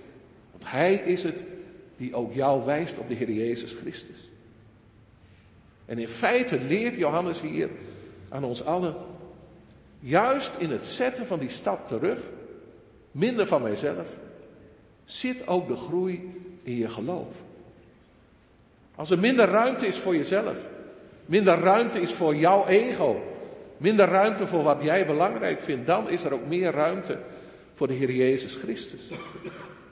Want 0.50 0.70
Hij 0.70 0.94
is 0.94 1.22
het 1.22 1.44
die 1.96 2.14
ook 2.14 2.34
jou 2.34 2.64
wijst 2.64 2.98
op 2.98 3.08
de 3.08 3.14
Heer 3.14 3.30
Jezus 3.30 3.72
Christus. 3.72 4.30
En 5.84 5.98
in 5.98 6.08
feite 6.08 6.60
leert 6.60 6.94
Johannes 6.94 7.40
hier 7.40 7.68
aan 8.28 8.44
ons 8.44 8.64
allen, 8.64 8.94
juist 10.00 10.52
in 10.58 10.70
het 10.70 10.84
zetten 10.84 11.26
van 11.26 11.38
die 11.38 11.50
stap 11.50 11.86
terug, 11.86 12.18
minder 13.10 13.46
van 13.46 13.62
mijzelf, 13.62 14.08
zit 15.04 15.46
ook 15.46 15.68
de 15.68 15.76
groei 15.76 16.42
in 16.62 16.76
je 16.76 16.88
geloof. 16.88 17.36
Als 18.94 19.10
er 19.10 19.18
minder 19.18 19.46
ruimte 19.46 19.86
is 19.86 19.98
voor 19.98 20.16
jezelf, 20.16 20.56
minder 21.28 21.58
ruimte 21.58 22.00
is 22.00 22.12
voor 22.12 22.36
jouw 22.36 22.66
ego, 22.66 23.22
minder 23.76 24.08
ruimte 24.08 24.46
voor 24.46 24.62
wat 24.62 24.82
jij 24.82 25.06
belangrijk 25.06 25.60
vindt, 25.60 25.86
dan 25.86 26.08
is 26.08 26.24
er 26.24 26.32
ook 26.32 26.46
meer 26.46 26.70
ruimte 26.70 27.18
voor 27.74 27.86
de 27.86 27.94
Heer 27.94 28.10
Jezus 28.10 28.54
Christus. 28.54 29.00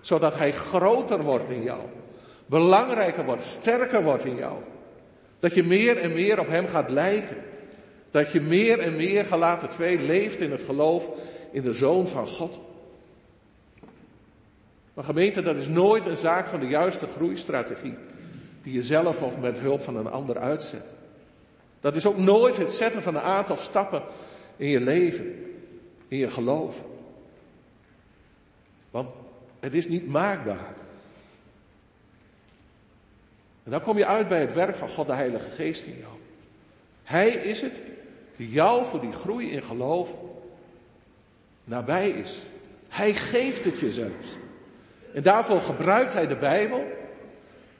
Zodat 0.01 0.37
Hij 0.37 0.53
groter 0.53 1.22
wordt 1.22 1.51
in 1.51 1.62
jou, 1.62 1.80
belangrijker 2.47 3.24
wordt, 3.24 3.45
sterker 3.45 4.03
wordt 4.03 4.24
in 4.24 4.37
jou. 4.37 4.57
Dat 5.39 5.55
je 5.55 5.62
meer 5.62 5.99
en 5.99 6.12
meer 6.12 6.41
op 6.41 6.49
Hem 6.49 6.68
gaat 6.68 6.91
lijken. 6.91 7.37
Dat 8.11 8.32
je 8.32 8.41
meer 8.41 8.78
en 8.78 8.97
meer 8.97 9.24
gelaten 9.24 9.68
twee 9.68 10.01
leeft 10.01 10.41
in 10.41 10.51
het 10.51 10.62
geloof 10.62 11.09
in 11.53 11.62
de 11.62 11.72
Zoon 11.72 12.07
van 12.07 12.26
God. 12.26 12.61
Maar 14.95 15.05
gemeente, 15.05 15.43
dat 15.43 15.57
is 15.57 15.68
nooit 15.68 16.07
een 16.07 16.16
zaak 16.16 16.47
van 16.47 16.61
de 16.61 16.66
juiste 16.66 17.07
groeistrategie. 17.07 17.95
Die 18.62 18.72
je 18.72 18.82
zelf 18.82 19.22
of 19.22 19.39
met 19.39 19.59
hulp 19.59 19.82
van 19.82 19.97
een 19.97 20.11
ander 20.11 20.39
uitzet. 20.39 20.96
Dat 21.81 21.97
is 21.97 22.07
ook 22.07 22.16
nooit 22.16 22.57
het 22.57 22.72
zetten 22.72 23.03
van 23.03 23.14
een 23.14 23.22
aantal 23.22 23.57
stappen 23.57 24.03
in 24.57 24.68
je 24.68 24.81
leven, 24.81 25.45
in 26.09 26.18
je 26.18 26.31
geloof. 26.31 26.77
Want 28.91 29.09
het 29.61 29.74
is 29.74 29.89
niet 29.89 30.09
maakbaar. 30.09 30.74
En 33.64 33.70
dan 33.70 33.83
kom 33.83 33.99
je 33.99 34.07
uit 34.07 34.29
bij 34.29 34.41
het 34.41 34.55
werk 34.55 34.77
van 34.77 34.89
God 34.89 35.07
de 35.07 35.12
Heilige 35.12 35.51
Geest 35.51 35.87
in 35.87 35.99
jou. 35.99 36.12
Hij 37.03 37.29
is 37.29 37.61
het 37.61 37.81
die 38.37 38.51
jou 38.51 38.87
voor 38.87 39.01
die 39.01 39.12
groei 39.12 39.51
in 39.51 39.62
geloof 39.62 40.14
nabij 41.64 42.09
is. 42.09 42.43
Hij 42.89 43.14
geeft 43.14 43.64
het 43.64 43.81
je 43.81 43.93
zelfs. 43.93 44.37
En 45.14 45.22
daarvoor 45.22 45.61
gebruikt 45.61 46.12
hij 46.12 46.27
de 46.27 46.37
Bijbel. 46.37 46.85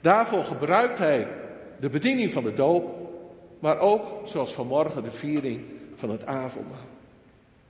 Daarvoor 0.01 0.43
gebruikt 0.43 0.97
hij 0.97 1.27
de 1.79 1.89
bediening 1.89 2.31
van 2.31 2.43
de 2.43 2.53
doop. 2.53 2.96
Maar 3.59 3.79
ook, 3.79 4.27
zoals 4.27 4.53
vanmorgen, 4.53 5.03
de 5.03 5.11
viering 5.11 5.65
van 5.95 6.09
het 6.09 6.25
avondmaal. 6.25 6.85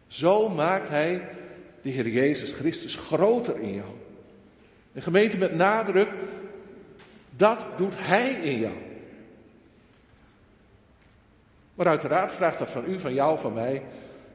Zo 0.07 0.49
maakt 0.49 0.89
hij 0.89 1.29
de 1.81 1.89
Heer 1.89 2.07
Jezus 2.07 2.51
Christus 2.51 2.95
groter 2.95 3.59
in 3.59 3.73
jou. 3.73 3.89
En 4.93 5.01
gemeente 5.01 5.37
met 5.37 5.55
nadruk, 5.55 6.09
dat 7.29 7.65
doet 7.77 7.93
Hij 7.97 8.31
in 8.31 8.59
jou. 8.59 8.73
Maar 11.75 11.87
uiteraard 11.87 12.31
vraagt 12.31 12.59
dat 12.59 12.69
van 12.69 12.83
u, 12.87 12.99
van 12.99 13.13
jou, 13.13 13.39
van 13.39 13.53
mij 13.53 13.83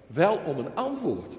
wel 0.06 0.40
om 0.44 0.58
een 0.58 0.74
antwoord. 0.74 1.36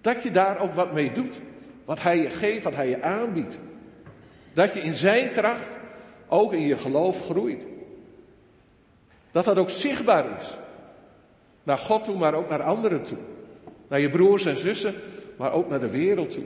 Dat 0.00 0.22
je 0.22 0.30
daar 0.30 0.58
ook 0.58 0.72
wat 0.72 0.92
mee 0.92 1.12
doet. 1.12 1.40
Wat 1.84 2.02
Hij 2.02 2.18
je 2.18 2.30
geeft, 2.30 2.64
wat 2.64 2.74
Hij 2.74 2.88
je 2.88 3.02
aanbiedt. 3.02 3.58
Dat 4.52 4.72
je 4.72 4.80
in 4.80 4.94
Zijn 4.94 5.32
kracht 5.32 5.78
ook 6.28 6.52
in 6.52 6.66
je 6.66 6.76
geloof 6.76 7.24
groeit. 7.24 7.66
Dat 9.32 9.44
dat 9.44 9.58
ook 9.58 9.70
zichtbaar 9.70 10.40
is. 10.40 10.58
Naar 11.62 11.78
God 11.78 12.04
toe, 12.04 12.16
maar 12.16 12.34
ook 12.34 12.48
naar 12.48 12.62
anderen 12.62 13.04
toe. 13.04 13.18
Naar 13.88 14.00
je 14.00 14.10
broers 14.10 14.44
en 14.44 14.56
zussen, 14.56 14.94
maar 15.36 15.52
ook 15.52 15.68
naar 15.68 15.80
de 15.80 15.90
wereld 15.90 16.30
toe. 16.30 16.44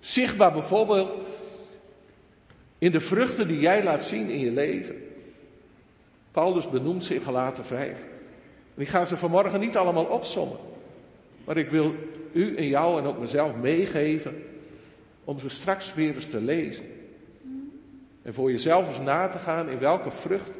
Zichtbaar 0.00 0.52
bijvoorbeeld 0.52 1.16
in 2.78 2.92
de 2.92 3.00
vruchten 3.00 3.48
die 3.48 3.60
jij 3.60 3.84
laat 3.84 4.02
zien 4.02 4.28
in 4.28 4.38
je 4.38 4.50
leven. 4.50 4.96
Paulus 6.30 6.70
benoemt 6.70 7.04
ze 7.04 7.14
in 7.14 7.22
Galaten 7.22 7.64
5. 7.64 7.90
En 8.74 8.82
ik 8.82 8.88
ga 8.88 9.04
ze 9.04 9.16
vanmorgen 9.16 9.60
niet 9.60 9.76
allemaal 9.76 10.04
opsommen. 10.04 10.56
Maar 11.44 11.56
ik 11.56 11.70
wil 11.70 11.94
u 12.32 12.56
en 12.56 12.66
jou 12.66 13.00
en 13.00 13.06
ook 13.06 13.18
mezelf 13.18 13.54
meegeven 13.54 14.42
om 15.24 15.38
ze 15.38 15.48
straks 15.48 15.94
weer 15.94 16.14
eens 16.14 16.26
te 16.26 16.40
lezen. 16.40 16.84
En 18.22 18.34
voor 18.34 18.50
jezelf 18.50 18.88
eens 18.88 19.04
na 19.04 19.28
te 19.28 19.38
gaan 19.38 19.68
in 19.68 19.78
welke 19.78 20.10
vrucht 20.10 20.50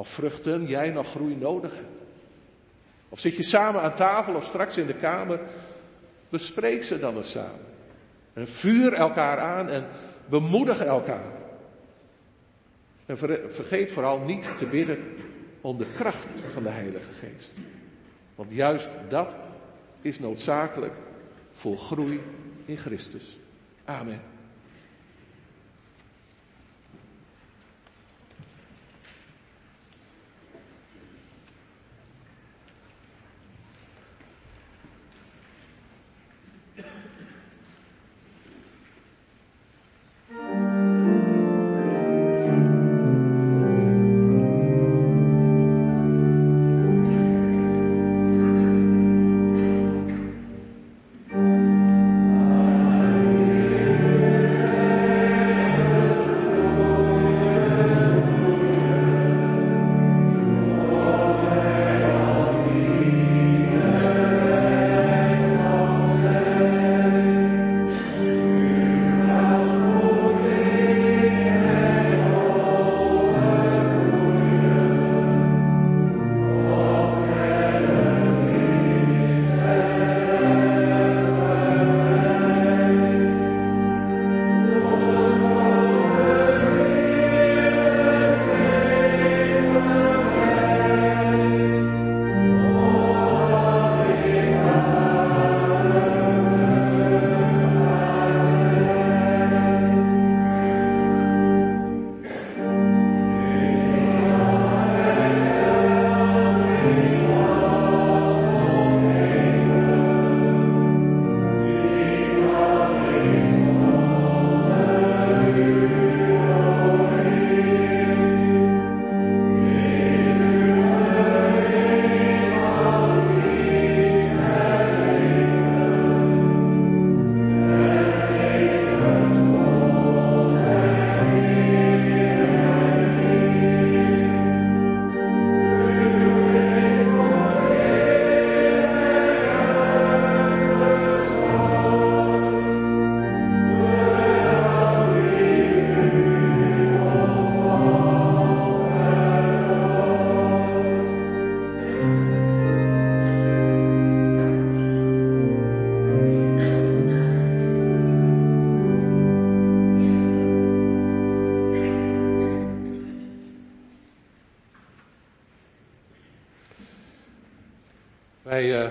of 0.00 0.08
vruchten 0.08 0.66
jij 0.66 0.90
nog 0.90 1.10
groei 1.10 1.36
nodig 1.36 1.74
hebt. 1.74 2.00
Of 3.08 3.20
zit 3.20 3.36
je 3.36 3.42
samen 3.42 3.80
aan 3.82 3.94
tafel 3.94 4.34
of 4.34 4.44
straks 4.44 4.76
in 4.76 4.86
de 4.86 4.94
kamer, 4.94 5.40
bespreek 6.28 6.84
ze 6.84 6.98
dan 6.98 7.16
eens 7.16 7.30
samen. 7.30 7.66
En 8.32 8.48
vuur 8.48 8.92
elkaar 8.92 9.38
aan 9.38 9.68
en 9.68 9.86
bemoedig 10.26 10.80
elkaar. 10.80 11.32
En 13.06 13.18
vergeet 13.52 13.92
vooral 13.92 14.18
niet 14.18 14.48
te 14.56 14.66
bidden 14.66 14.98
om 15.60 15.76
de 15.76 15.86
kracht 15.94 16.32
van 16.52 16.62
de 16.62 16.68
Heilige 16.68 17.12
Geest. 17.12 17.52
Want 18.34 18.50
juist 18.52 18.88
dat 19.08 19.36
is 20.02 20.18
noodzakelijk 20.18 20.94
voor 21.52 21.76
groei 21.76 22.20
in 22.64 22.76
Christus. 22.76 23.38
Amen. 23.84 24.29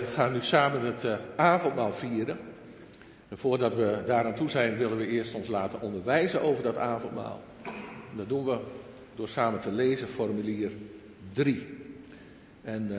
Gaan 0.10 0.34
nu 0.34 0.42
samen 0.42 0.86
het 0.86 1.04
uh, 1.04 1.16
avondmaal 1.36 1.94
vieren. 1.94 2.38
En 3.30 3.38
voordat 3.38 3.76
we 3.76 3.98
daaraan 4.06 4.34
toe 4.34 4.50
zijn, 4.50 4.78
willen 4.78 4.98
we 4.98 5.08
eerst 5.08 5.36
ons 5.36 5.48
laten 5.48 5.82
onderwijzen 5.82 6.42
over 6.42 6.64
dat 6.64 6.78
avondmaal. 6.78 7.42
Dat 8.16 8.30
doen 8.30 8.46
we 8.46 8.60
door 9.16 9.28
samen 9.28 9.60
te 9.60 9.72
lezen 9.72 10.08
formulier 10.08 10.72
3. 11.34 11.68
En 12.62 12.88
uh, 12.92 12.98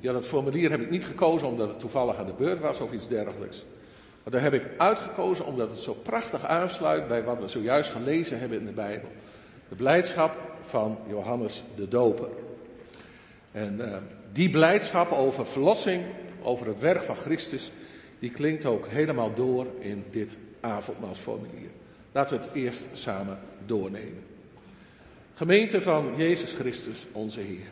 ja, 0.00 0.12
dat 0.12 0.26
formulier 0.26 0.70
heb 0.70 0.80
ik 0.80 0.90
niet 0.90 1.04
gekozen 1.04 1.48
omdat 1.48 1.68
het 1.68 1.80
toevallig 1.80 2.16
aan 2.16 2.26
de 2.26 2.32
beurt 2.32 2.60
was 2.60 2.80
of 2.80 2.92
iets 2.92 3.08
dergelijks. 3.08 3.64
Maar 4.22 4.32
daar 4.32 4.42
heb 4.42 4.52
ik 4.52 4.68
uitgekozen 4.76 5.46
omdat 5.46 5.70
het 5.70 5.78
zo 5.78 5.92
prachtig 5.92 6.44
aansluit 6.44 7.08
bij 7.08 7.24
wat 7.24 7.38
we 7.38 7.48
zojuist 7.48 7.90
gelezen 7.90 8.38
hebben 8.38 8.58
in 8.58 8.66
de 8.66 8.72
Bijbel. 8.72 9.08
De 9.68 9.74
blijdschap 9.74 10.36
van 10.62 10.98
Johannes 11.08 11.64
de 11.76 11.88
Doper. 11.88 12.28
En 13.52 13.80
die 14.34 14.50
blijdschap 14.50 15.10
over 15.10 15.46
verlossing, 15.46 16.02
over 16.42 16.66
het 16.66 16.80
werk 16.80 17.02
van 17.02 17.16
Christus, 17.16 17.72
die 18.18 18.30
klinkt 18.30 18.66
ook 18.66 18.86
helemaal 18.88 19.34
door 19.34 19.66
in 19.78 20.04
dit 20.10 20.36
avondmaalsformulier. 20.60 21.70
Laten 22.12 22.38
we 22.38 22.44
het 22.44 22.54
eerst 22.54 22.88
samen 22.92 23.38
doornemen. 23.66 24.24
Gemeente 25.34 25.80
van 25.80 26.12
Jezus 26.16 26.52
Christus, 26.52 27.06
onze 27.12 27.40
Heer. 27.40 27.70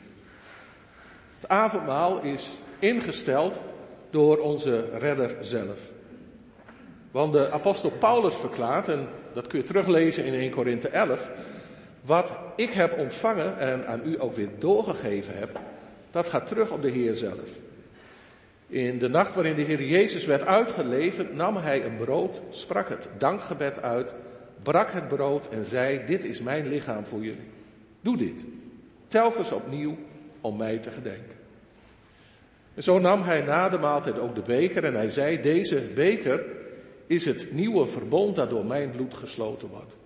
Het 1.41 1.49
avondmaal 1.51 2.21
is 2.21 2.51
ingesteld 2.79 3.61
door 4.11 4.39
onze 4.39 4.99
redder 4.99 5.37
zelf. 5.41 5.91
Want 7.11 7.33
de 7.33 7.51
apostel 7.51 7.91
Paulus 7.91 8.35
verklaart, 8.35 8.89
en 8.89 9.09
dat 9.33 9.47
kun 9.47 9.59
je 9.59 9.65
teruglezen 9.65 10.25
in 10.25 10.35
1 10.35 10.51
Korinthe 10.51 10.89
11, 10.89 11.31
wat 12.05 12.33
ik 12.57 12.71
heb 12.71 12.99
ontvangen 12.99 13.59
en 13.59 13.87
aan 13.87 14.01
u 14.05 14.21
ook 14.21 14.35
weer 14.35 14.49
doorgegeven 14.59 15.39
heb, 15.39 15.61
dat 16.13 16.27
gaat 16.27 16.49
terug 16.49 16.71
op 16.71 16.83
de 16.83 16.91
Heer 16.91 17.15
zelf. 17.15 17.51
In 18.67 18.99
de 18.99 19.09
nacht 19.09 19.35
waarin 19.35 19.57
de 19.57 19.63
Heer 19.63 19.83
Jezus 19.83 20.25
werd 20.25 20.45
uitgeleverd, 20.45 21.35
nam 21.35 21.57
hij 21.57 21.85
een 21.85 21.97
brood, 21.97 22.41
sprak 22.51 22.89
het 22.89 23.09
dankgebed 23.19 23.83
uit, 23.83 24.15
brak 24.63 24.91
het 24.93 25.09
brood 25.09 25.49
en 25.49 25.65
zei, 25.65 26.01
dit 26.07 26.25
is 26.25 26.41
mijn 26.41 26.69
lichaam 26.69 27.07
voor 27.07 27.21
jullie. 27.21 27.51
Doe 28.01 28.17
dit, 28.17 28.45
telkens 29.09 29.53
opnieuw 29.53 29.97
om 30.41 30.57
mij 30.57 30.79
te 30.79 30.91
gedenken. 30.91 31.37
En 32.75 32.83
zo 32.83 32.99
nam 32.99 33.23
hij 33.23 33.43
na 33.43 33.69
de 33.69 33.79
maaltijd 33.79 34.19
ook 34.19 34.35
de 34.35 34.43
beker 34.43 34.85
en 34.85 34.95
hij 34.95 35.11
zei, 35.11 35.41
deze 35.41 35.81
beker 35.81 36.45
is 37.07 37.25
het 37.25 37.53
nieuwe 37.53 37.87
verbond 37.87 38.37
dat 38.37 38.51
door 38.51 38.65
mijn 38.65 38.91
bloed 38.91 39.15
gesloten 39.15 39.69
wordt. 39.69 39.97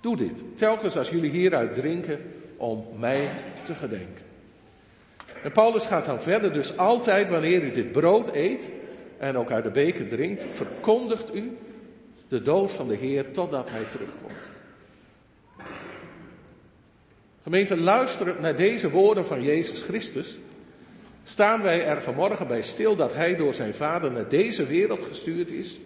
Doe 0.00 0.16
dit, 0.16 0.42
telkens 0.54 0.96
als 0.96 1.08
jullie 1.08 1.30
hieruit 1.30 1.74
drinken 1.74 2.20
om 2.56 2.86
mij 2.98 3.28
te 3.64 3.74
gedenken. 3.74 4.23
En 5.44 5.52
Paulus 5.52 5.84
gaat 5.84 6.04
dan 6.04 6.20
verder, 6.20 6.52
dus 6.52 6.76
altijd 6.76 7.30
wanneer 7.30 7.62
u 7.62 7.72
dit 7.72 7.92
brood 7.92 8.34
eet 8.34 8.68
en 9.18 9.36
ook 9.36 9.50
uit 9.50 9.64
de 9.64 9.70
beker 9.70 10.08
drinkt, 10.08 10.44
verkondigt 10.48 11.34
u 11.34 11.56
de 12.28 12.42
dood 12.42 12.70
van 12.72 12.88
de 12.88 12.94
Heer 12.94 13.30
totdat 13.30 13.70
hij 13.70 13.84
terugkomt. 13.90 14.50
Gemeente, 17.42 17.76
luisterend 17.76 18.40
naar 18.40 18.56
deze 18.56 18.90
woorden 18.90 19.26
van 19.26 19.42
Jezus 19.42 19.82
Christus, 19.82 20.38
staan 21.24 21.62
wij 21.62 21.84
er 21.84 22.02
vanmorgen 22.02 22.46
bij 22.46 22.62
stil 22.62 22.96
dat 22.96 23.14
Hij 23.14 23.36
door 23.36 23.54
zijn 23.54 23.74
Vader 23.74 24.12
naar 24.12 24.28
deze 24.28 24.66
wereld 24.66 25.02
gestuurd 25.08 25.50
is 25.50 25.80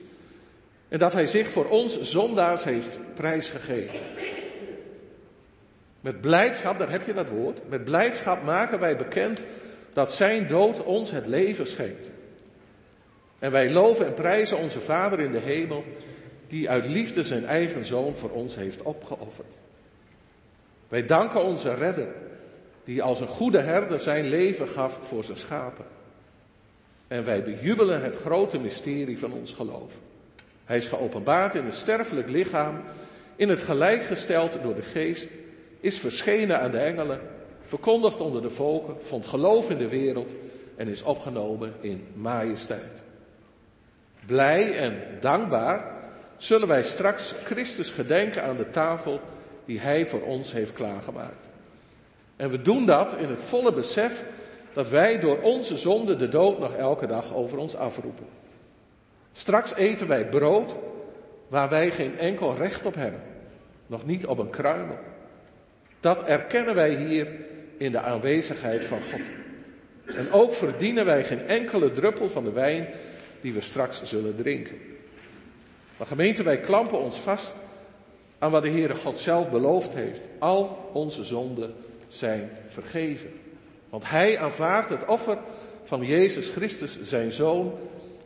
en 0.88 0.98
dat 0.98 1.12
Hij 1.12 1.26
zich 1.26 1.50
voor 1.50 1.68
ons 1.68 2.00
zondaars 2.00 2.64
heeft 2.64 2.98
prijsgegeven. 3.14 4.00
Met 6.00 6.20
blijdschap, 6.20 6.78
daar 6.78 6.90
heb 6.90 7.06
je 7.06 7.14
dat 7.14 7.28
woord, 7.28 7.68
met 7.68 7.84
blijdschap 7.84 8.42
maken 8.42 8.80
wij 8.80 8.96
bekend 8.96 9.42
dat 9.92 10.12
Zijn 10.12 10.46
dood 10.46 10.82
ons 10.82 11.10
het 11.10 11.26
leven 11.26 11.66
schenkt. 11.66 12.10
En 13.38 13.50
wij 13.50 13.70
loven 13.70 14.06
en 14.06 14.14
prijzen 14.14 14.58
onze 14.58 14.80
Vader 14.80 15.20
in 15.20 15.32
de 15.32 15.38
hemel, 15.38 15.84
die 16.48 16.70
uit 16.70 16.86
liefde 16.86 17.22
zijn 17.22 17.46
eigen 17.46 17.84
zoon 17.84 18.16
voor 18.16 18.30
ons 18.30 18.54
heeft 18.54 18.82
opgeofferd. 18.82 19.54
Wij 20.88 21.06
danken 21.06 21.44
onze 21.44 21.74
redder, 21.74 22.08
die 22.84 23.02
als 23.02 23.20
een 23.20 23.26
goede 23.26 23.60
herder 23.60 24.00
zijn 24.00 24.28
leven 24.28 24.68
gaf 24.68 24.98
voor 25.02 25.24
zijn 25.24 25.38
schapen. 25.38 25.84
En 27.08 27.24
wij 27.24 27.42
bejubelen 27.42 28.02
het 28.02 28.16
grote 28.16 28.58
mysterie 28.58 29.18
van 29.18 29.32
ons 29.32 29.52
geloof. 29.52 29.92
Hij 30.64 30.76
is 30.76 30.86
geopenbaard 30.86 31.54
in 31.54 31.64
het 31.64 31.74
sterfelijk 31.74 32.28
lichaam, 32.28 32.80
in 33.36 33.48
het 33.48 33.62
gelijk 33.62 34.04
gesteld 34.04 34.58
door 34.62 34.74
de 34.74 34.82
geest, 34.82 35.28
is 35.80 35.98
verschenen 35.98 36.60
aan 36.60 36.70
de 36.70 36.78
engelen, 36.78 37.20
verkondigd 37.66 38.20
onder 38.20 38.42
de 38.42 38.50
volken, 38.50 39.02
vond 39.02 39.26
geloof 39.26 39.70
in 39.70 39.78
de 39.78 39.88
wereld 39.88 40.32
en 40.76 40.88
is 40.88 41.02
opgenomen 41.02 41.74
in 41.80 42.06
majesteit. 42.14 43.02
Blij 44.26 44.78
en 44.78 45.02
dankbaar 45.20 45.96
zullen 46.36 46.68
wij 46.68 46.82
straks 46.82 47.34
Christus 47.44 47.90
gedenken 47.90 48.42
aan 48.42 48.56
de 48.56 48.70
tafel 48.70 49.20
die 49.64 49.80
Hij 49.80 50.06
voor 50.06 50.22
ons 50.22 50.52
heeft 50.52 50.72
klaargemaakt. 50.72 51.48
En 52.36 52.50
we 52.50 52.62
doen 52.62 52.86
dat 52.86 53.14
in 53.16 53.28
het 53.28 53.42
volle 53.42 53.72
besef 53.72 54.24
dat 54.72 54.88
wij 54.88 55.20
door 55.20 55.40
onze 55.40 55.76
zonde 55.76 56.16
de 56.16 56.28
dood 56.28 56.58
nog 56.58 56.74
elke 56.74 57.06
dag 57.06 57.34
over 57.34 57.58
ons 57.58 57.76
afroepen. 57.76 58.26
Straks 59.32 59.74
eten 59.74 60.08
wij 60.08 60.28
brood 60.28 60.74
waar 61.48 61.68
wij 61.68 61.90
geen 61.90 62.18
enkel 62.18 62.56
recht 62.56 62.86
op 62.86 62.94
hebben. 62.94 63.22
Nog 63.86 64.06
niet 64.06 64.26
op 64.26 64.38
een 64.38 64.50
kruimel. 64.50 64.98
Dat 66.00 66.22
erkennen 66.22 66.74
wij 66.74 66.94
hier 66.94 67.26
in 67.76 67.92
de 67.92 68.00
aanwezigheid 68.00 68.84
van 68.84 69.00
God. 69.12 69.20
En 70.16 70.32
ook 70.32 70.54
verdienen 70.54 71.04
wij 71.04 71.24
geen 71.24 71.46
enkele 71.46 71.92
druppel 71.92 72.30
van 72.30 72.44
de 72.44 72.52
wijn 72.52 72.88
die 73.40 73.52
we 73.52 73.60
straks 73.60 74.02
zullen 74.02 74.36
drinken. 74.36 74.76
Maar 75.96 76.06
gemeente, 76.06 76.42
wij 76.42 76.60
klampen 76.60 76.98
ons 76.98 77.16
vast 77.16 77.54
aan 78.38 78.50
wat 78.50 78.62
de 78.62 78.70
Heere 78.70 78.94
God 78.94 79.18
zelf 79.18 79.50
beloofd 79.50 79.94
heeft. 79.94 80.20
Al 80.38 80.90
onze 80.92 81.24
zonden 81.24 81.74
zijn 82.08 82.50
vergeven. 82.68 83.30
Want 83.90 84.10
Hij 84.10 84.38
aanvaardt 84.38 84.90
het 84.90 85.04
offer 85.04 85.38
van 85.84 86.02
Jezus 86.02 86.48
Christus, 86.48 87.02
zijn 87.02 87.32
Zoon, 87.32 87.78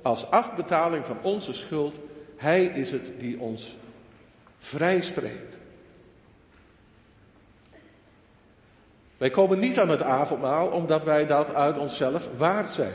als 0.03 0.31
afbetaling 0.31 1.07
van 1.07 1.18
onze 1.23 1.53
schuld. 1.53 1.95
Hij 2.37 2.64
is 2.64 2.93
het 2.93 3.11
die 3.18 3.41
ons 3.41 3.77
vrijspreekt. 4.59 5.57
Wij 9.23 9.31
komen 9.31 9.59
niet 9.59 9.79
aan 9.79 9.89
het 9.89 10.03
avondmaal 10.03 10.68
omdat 10.68 11.05
wij 11.05 11.27
dat 11.27 11.55
uit 11.55 11.79
onszelf 11.79 12.29
waard 12.37 12.70
zijn. 12.70 12.93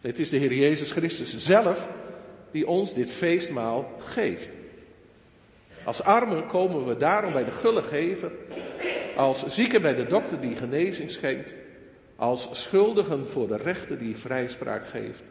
Het 0.00 0.18
is 0.18 0.30
de 0.30 0.36
Heer 0.36 0.52
Jezus 0.52 0.92
Christus 0.92 1.36
zelf 1.38 1.88
die 2.50 2.66
ons 2.66 2.94
dit 2.94 3.10
feestmaal 3.10 3.92
geeft. 3.98 4.48
Als 5.84 6.02
armen 6.02 6.46
komen 6.46 6.86
we 6.86 6.96
daarom 6.96 7.32
bij 7.32 7.44
de 7.44 7.50
gulle 7.50 7.82
gever, 7.82 8.30
als 9.16 9.46
zieken 9.46 9.82
bij 9.82 9.94
de 9.94 10.06
dokter 10.06 10.40
die 10.40 10.56
genezing 10.56 11.10
schenkt, 11.10 11.54
als 12.16 12.48
schuldigen 12.52 13.26
voor 13.26 13.48
de 13.48 13.56
rechter 13.56 13.98
die 13.98 14.16
vrijspraak 14.16 14.86
geeft, 14.88 15.22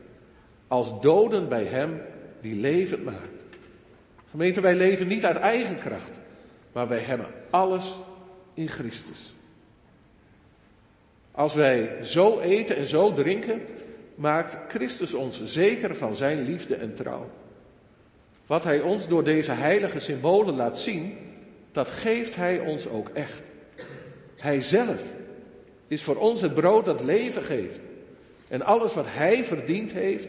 als 0.68 1.02
doden 1.02 1.50
bij 1.50 1.64
hem 1.64 2.02
die 2.42 2.60
levend 2.60 3.04
maakt. 3.04 3.58
Gemeente, 4.30 4.62
wij 4.62 4.76
leven 4.76 5.08
niet 5.08 5.26
uit 5.26 5.38
eigen 5.38 5.80
kracht, 5.80 6.20
maar 6.72 6.88
wij 6.88 7.02
hebben 7.02 7.28
alles 7.50 7.96
in 8.54 8.70
Christus. 8.70 9.35
Als 11.36 11.54
wij 11.54 11.98
zo 12.04 12.40
eten 12.40 12.76
en 12.76 12.88
zo 12.88 13.14
drinken, 13.14 13.62
maakt 14.16 14.58
Christus 14.68 15.14
ons 15.14 15.44
zeker 15.44 15.96
van 15.96 16.16
zijn 16.16 16.44
liefde 16.44 16.76
en 16.76 16.94
trouw. 16.94 17.30
Wat 18.46 18.64
hij 18.64 18.82
ons 18.82 19.08
door 19.08 19.24
deze 19.24 19.52
heilige 19.52 20.00
symbolen 20.00 20.56
laat 20.56 20.78
zien, 20.78 21.18
dat 21.72 21.88
geeft 21.88 22.36
hij 22.36 22.60
ons 22.60 22.88
ook 22.88 23.10
echt. 23.10 23.50
Hij 24.36 24.62
zelf 24.62 25.04
is 25.88 26.04
voor 26.04 26.16
ons 26.16 26.42
het 26.42 26.54
brood 26.54 26.86
dat 26.86 27.02
leven 27.02 27.44
geeft. 27.44 27.80
En 28.50 28.62
alles 28.62 28.94
wat 28.94 29.06
hij 29.08 29.44
verdiend 29.44 29.92
heeft 29.92 30.28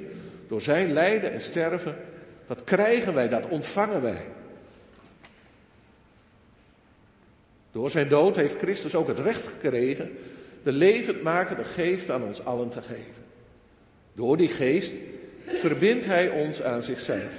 door 0.48 0.60
zijn 0.60 0.92
lijden 0.92 1.32
en 1.32 1.40
sterven, 1.40 1.96
dat 2.46 2.64
krijgen 2.64 3.14
wij, 3.14 3.28
dat 3.28 3.48
ontvangen 3.48 4.02
wij. 4.02 4.26
Door 7.72 7.90
zijn 7.90 8.08
dood 8.08 8.36
heeft 8.36 8.58
Christus 8.58 8.94
ook 8.94 9.08
het 9.08 9.18
recht 9.18 9.46
gekregen 9.46 10.10
de 10.66 10.72
levendmakende 10.72 11.64
geest 11.64 12.10
aan 12.10 12.22
ons 12.22 12.44
allen 12.44 12.68
te 12.68 12.82
geven. 12.82 13.24
Door 14.14 14.36
die 14.36 14.48
geest 14.48 14.94
verbindt 15.46 16.06
hij 16.06 16.28
ons 16.28 16.62
aan 16.62 16.82
zichzelf. 16.82 17.34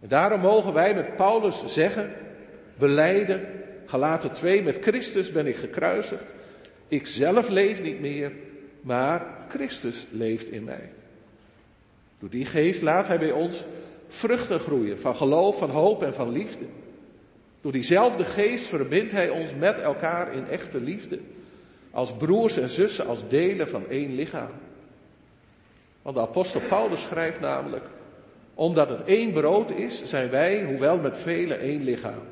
En 0.00 0.08
daarom 0.08 0.40
mogen 0.40 0.72
wij 0.72 0.94
met 0.94 1.16
Paulus 1.16 1.64
zeggen, 1.66 2.12
beleiden, 2.78 3.46
gelaten 3.86 4.32
2, 4.32 4.62
met 4.62 4.78
Christus 4.80 5.32
ben 5.32 5.46
ik 5.46 5.56
gekruisigd. 5.56 6.34
Ik 6.88 7.06
zelf 7.06 7.48
leef 7.48 7.82
niet 7.82 8.00
meer, 8.00 8.32
maar 8.80 9.26
Christus 9.48 10.06
leeft 10.10 10.50
in 10.50 10.64
mij. 10.64 10.90
Door 12.18 12.30
die 12.30 12.46
geest 12.46 12.82
laat 12.82 13.08
hij 13.08 13.18
bij 13.18 13.32
ons 13.32 13.64
vruchten 14.08 14.60
groeien 14.60 14.98
van 14.98 15.16
geloof, 15.16 15.58
van 15.58 15.70
hoop 15.70 16.02
en 16.02 16.14
van 16.14 16.32
liefde. 16.32 16.64
Door 17.60 17.72
diezelfde 17.72 18.24
geest 18.24 18.66
verbindt 18.66 19.12
hij 19.12 19.28
ons 19.28 19.54
met 19.54 19.78
elkaar 19.78 20.34
in 20.34 20.48
echte 20.48 20.80
liefde. 20.80 21.18
Als 21.92 22.12
broers 22.12 22.56
en 22.56 22.70
zussen, 22.70 23.06
als 23.06 23.28
delen 23.28 23.68
van 23.68 23.88
één 23.88 24.14
lichaam. 24.14 24.50
Want 26.02 26.16
de 26.16 26.22
apostel 26.22 26.60
Paulus 26.60 27.02
schrijft 27.02 27.40
namelijk, 27.40 27.84
omdat 28.54 28.88
het 28.88 29.04
één 29.04 29.32
brood 29.32 29.70
is, 29.70 30.04
zijn 30.04 30.30
wij, 30.30 30.64
hoewel 30.64 30.98
met 30.98 31.18
velen, 31.18 31.60
één 31.60 31.82
lichaam. 31.82 32.22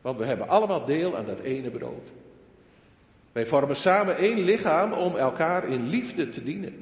Want 0.00 0.18
we 0.18 0.24
hebben 0.24 0.48
allemaal 0.48 0.84
deel 0.84 1.16
aan 1.16 1.26
dat 1.26 1.40
ene 1.40 1.70
brood. 1.70 2.12
Wij 3.32 3.46
vormen 3.46 3.76
samen 3.76 4.16
één 4.16 4.40
lichaam 4.40 4.92
om 4.92 5.16
elkaar 5.16 5.68
in 5.68 5.88
liefde 5.88 6.28
te 6.28 6.42
dienen. 6.42 6.74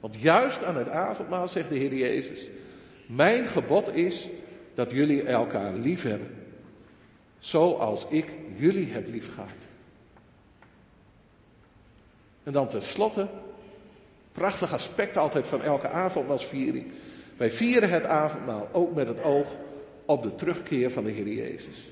Want 0.00 0.16
juist 0.20 0.64
aan 0.64 0.76
het 0.76 0.88
avondmaal 0.88 1.48
zegt 1.48 1.68
de 1.68 1.76
Heer 1.76 1.94
Jezus, 1.94 2.50
mijn 3.06 3.46
gebod 3.46 3.94
is 3.94 4.28
dat 4.74 4.90
jullie 4.90 5.22
elkaar 5.22 5.72
lief 5.72 6.02
hebben. 6.02 6.28
Zoals 7.38 8.06
ik 8.08 8.26
jullie 8.56 8.92
heb 8.92 9.08
lief 9.08 9.34
gehad. 9.34 9.73
En 12.44 12.52
dan 12.52 12.68
tenslotte 12.68 13.28
Prachtig 14.34 14.72
aspect 14.72 15.16
altijd 15.16 15.48
van 15.48 15.62
elke 15.62 15.88
avondmaalsviering. 15.88 16.86
Wij 17.36 17.50
vieren 17.50 17.90
het 17.90 18.04
avondmaal 18.04 18.68
ook 18.72 18.94
met 18.94 19.08
het 19.08 19.22
oog 19.22 19.56
op 20.04 20.22
de 20.22 20.34
terugkeer 20.34 20.90
van 20.90 21.04
de 21.04 21.10
Heer 21.10 21.28
Jezus. 21.28 21.90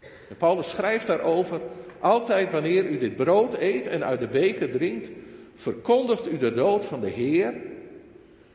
En 0.00 0.36
Paulus 0.38 0.70
schrijft 0.70 1.06
daarover, 1.06 1.60
altijd 1.98 2.50
wanneer 2.50 2.84
u 2.84 2.98
dit 2.98 3.16
brood 3.16 3.54
eet 3.54 3.86
en 3.86 4.04
uit 4.04 4.20
de 4.20 4.28
beker 4.28 4.70
drinkt, 4.70 5.10
verkondigt 5.54 6.28
u 6.28 6.38
de 6.38 6.52
dood 6.52 6.86
van 6.86 7.00
de 7.00 7.10
Heer 7.10 7.54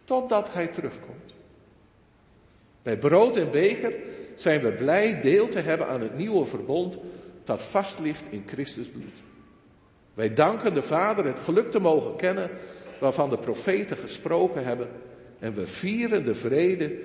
totdat 0.04 0.54
Hij 0.54 0.68
terugkomt. 0.68 1.36
Bij 2.82 2.98
brood 2.98 3.38
en 3.38 3.52
beker 3.52 3.94
zijn 4.36 4.62
we 4.62 4.72
blij 4.72 5.22
deel 5.22 5.48
te 5.48 5.60
hebben 5.60 5.88
aan 5.88 6.02
het 6.02 6.18
nieuwe 6.18 6.46
verbond 6.46 6.98
dat 7.44 7.62
vast 7.62 8.00
ligt 8.00 8.24
in 8.30 8.44
Christus 8.48 8.88
bloed. 8.88 9.29
Wij 10.20 10.34
danken 10.34 10.74
de 10.74 10.82
Vader 10.82 11.26
het 11.26 11.40
geluk 11.40 11.72
te 11.72 11.80
mogen 11.80 12.16
kennen 12.16 12.50
waarvan 13.00 13.30
de 13.30 13.38
profeten 13.38 13.98
gesproken 13.98 14.64
hebben. 14.64 14.88
En 15.40 15.54
we 15.54 15.68
vieren 15.68 16.26
de 16.26 16.36
vrede 16.36 16.96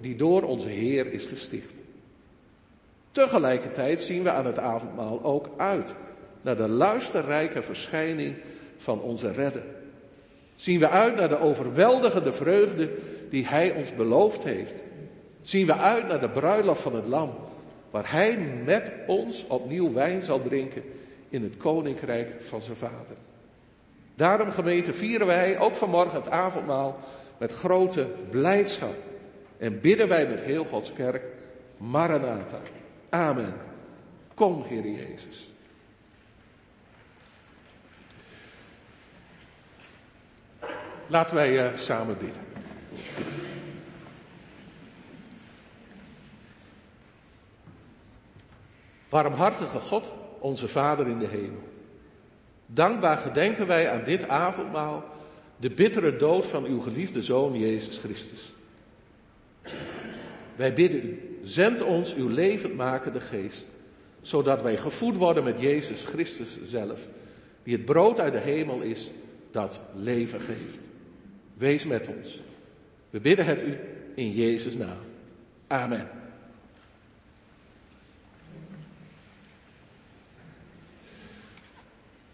die 0.00 0.16
door, 0.16 0.42
onze 0.42 0.68
Heer 0.68 1.12
is 1.12 1.24
gesticht. 1.24 1.72
Tegelijkertijd 3.10 4.00
zien 4.00 4.22
we 4.22 4.30
aan 4.30 4.46
het 4.46 4.58
avondmaal 4.58 5.24
ook 5.24 5.48
uit 5.56 5.94
naar 6.42 6.56
de 6.56 6.68
luisterrijke 6.68 7.62
verschijning 7.62 8.34
van 8.76 9.00
onze 9.00 9.32
redder. 9.32 9.62
Zien 10.56 10.78
we 10.78 10.88
uit 10.88 11.16
naar 11.16 11.28
de 11.28 11.40
overweldigende 11.40 12.32
vreugde 12.32 12.90
die 13.30 13.46
Hij 13.46 13.70
ons 13.70 13.94
beloofd 13.94 14.44
heeft. 14.44 14.82
Zien 15.42 15.66
we 15.66 15.76
uit 15.76 16.08
naar 16.08 16.20
de 16.20 16.30
bruiloft 16.30 16.82
van 16.82 16.94
het 16.94 17.06
Lam, 17.06 17.34
waar 17.90 18.10
Hij 18.10 18.38
met 18.64 18.92
ons 19.06 19.46
opnieuw 19.48 19.92
wijn 19.92 20.22
zal 20.22 20.42
drinken 20.42 20.82
in 21.32 21.42
het 21.42 21.56
koninkrijk 21.56 22.42
van 22.42 22.62
zijn 22.62 22.76
Vader. 22.76 23.16
Daarom 24.14 24.50
gemeente 24.50 24.92
vieren 24.92 25.26
wij 25.26 25.58
ook 25.58 25.74
vanmorgen 25.74 26.14
het 26.14 26.28
avondmaal 26.30 26.98
met 27.38 27.52
grote 27.52 28.08
blijdschap. 28.30 28.94
En 29.58 29.80
bidden 29.80 30.08
wij 30.08 30.26
met 30.26 30.40
heel 30.40 30.64
Gods 30.64 30.92
kerk, 30.92 31.22
Maranatha. 31.76 32.60
Amen. 33.10 33.54
Kom, 34.34 34.64
Heer 34.66 34.86
Jezus. 34.86 35.50
Laten 41.06 41.34
wij 41.34 41.72
uh, 41.72 41.76
samen 41.76 42.18
bidden. 42.18 42.42
Warmhartige 49.08 49.80
God, 49.80 50.21
onze 50.42 50.68
Vader 50.68 51.06
in 51.06 51.18
de 51.18 51.26
hemel. 51.26 51.62
Dankbaar 52.66 53.16
gedenken 53.16 53.66
wij 53.66 53.90
aan 53.90 54.04
dit 54.04 54.28
avondmaal 54.28 55.04
de 55.56 55.70
bittere 55.70 56.16
dood 56.16 56.46
van 56.46 56.64
uw 56.64 56.80
geliefde 56.80 57.22
Zoon 57.22 57.58
Jezus 57.58 57.98
Christus. 57.98 58.52
Wij 60.56 60.74
bidden 60.74 61.04
u, 61.04 61.38
zend 61.42 61.82
ons 61.82 62.14
uw 62.14 62.28
levend 62.28 62.74
makende 62.74 63.20
geest, 63.20 63.68
zodat 64.20 64.62
wij 64.62 64.76
gevoed 64.76 65.16
worden 65.16 65.44
met 65.44 65.60
Jezus 65.60 66.04
Christus 66.04 66.58
zelf, 66.64 67.08
die 67.62 67.76
het 67.76 67.84
brood 67.84 68.20
uit 68.20 68.32
de 68.32 68.38
hemel 68.38 68.80
is 68.80 69.10
dat 69.50 69.80
leven 69.94 70.40
geeft. 70.40 70.80
Wees 71.54 71.84
met 71.84 72.08
ons. 72.16 72.40
We 73.10 73.20
bidden 73.20 73.46
het 73.46 73.62
u 73.62 73.78
in 74.14 74.30
Jezus' 74.32 74.76
naam. 74.76 75.00
Amen. 75.66 76.21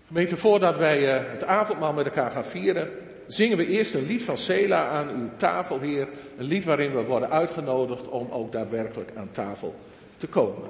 Gemeente, 0.08 0.36
voordat 0.36 0.76
wij 0.76 1.14
eh, 1.14 1.30
het 1.30 1.44
avondmaal 1.44 1.92
met 1.92 2.04
elkaar 2.04 2.30
gaan 2.30 2.44
vieren, 2.44 2.90
zingen 3.26 3.56
we 3.56 3.66
eerst 3.66 3.94
een 3.94 4.06
lied 4.06 4.22
van 4.22 4.36
Sela 4.36 4.88
aan 4.88 5.08
uw 5.08 5.30
tafel, 5.36 5.80
Heer. 5.80 6.08
Een 6.38 6.44
lied 6.44 6.64
waarin 6.64 6.94
we 6.94 7.04
worden 7.04 7.30
uitgenodigd 7.30 8.08
om 8.08 8.30
ook 8.30 8.52
daadwerkelijk 8.52 9.10
aan 9.14 9.28
tafel 9.32 9.74
te 10.16 10.26
komen. 10.26 10.68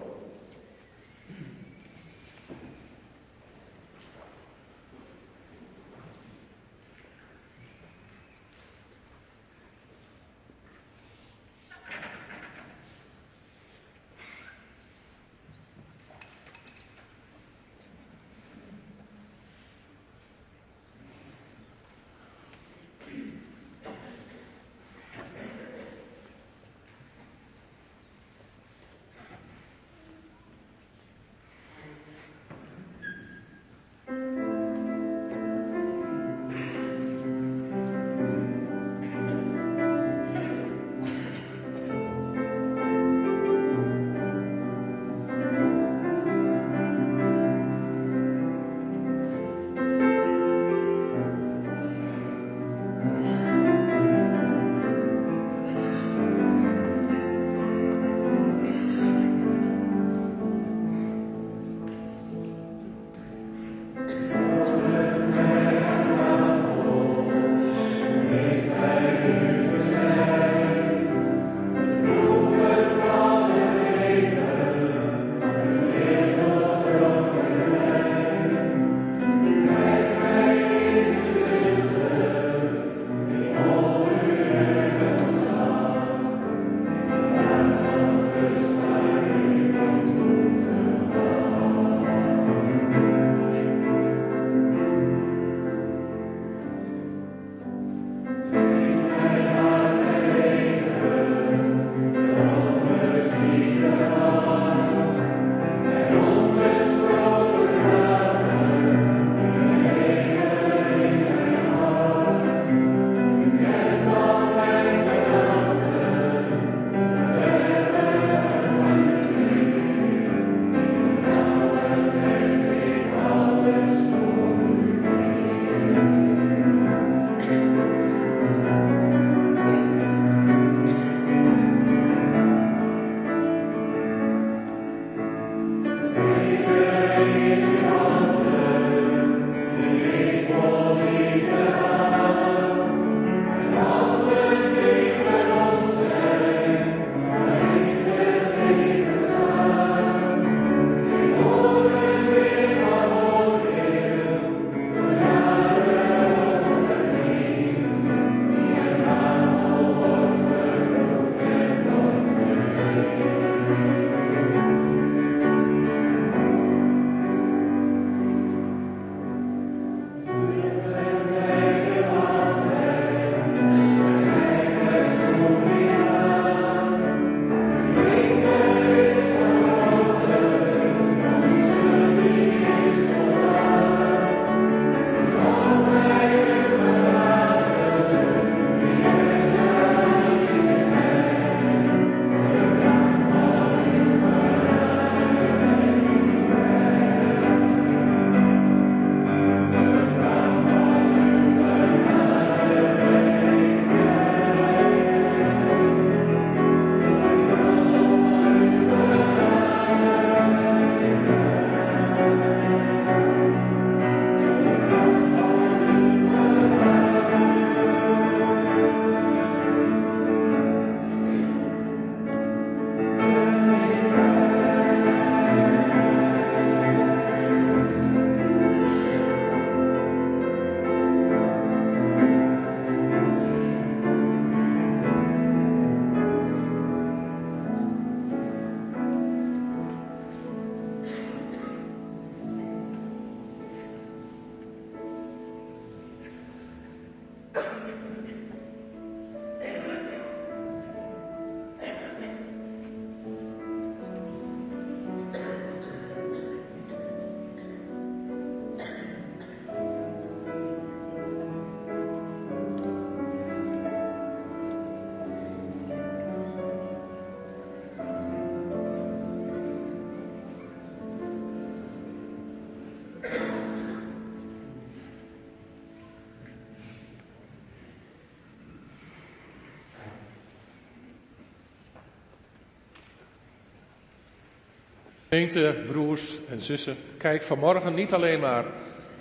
Gemeente, 285.28 285.76
broers 285.86 286.38
en 286.48 286.62
zussen, 286.62 286.96
kijk 287.16 287.42
vanmorgen 287.42 287.94
niet 287.94 288.12
alleen 288.12 288.40
maar 288.40 288.64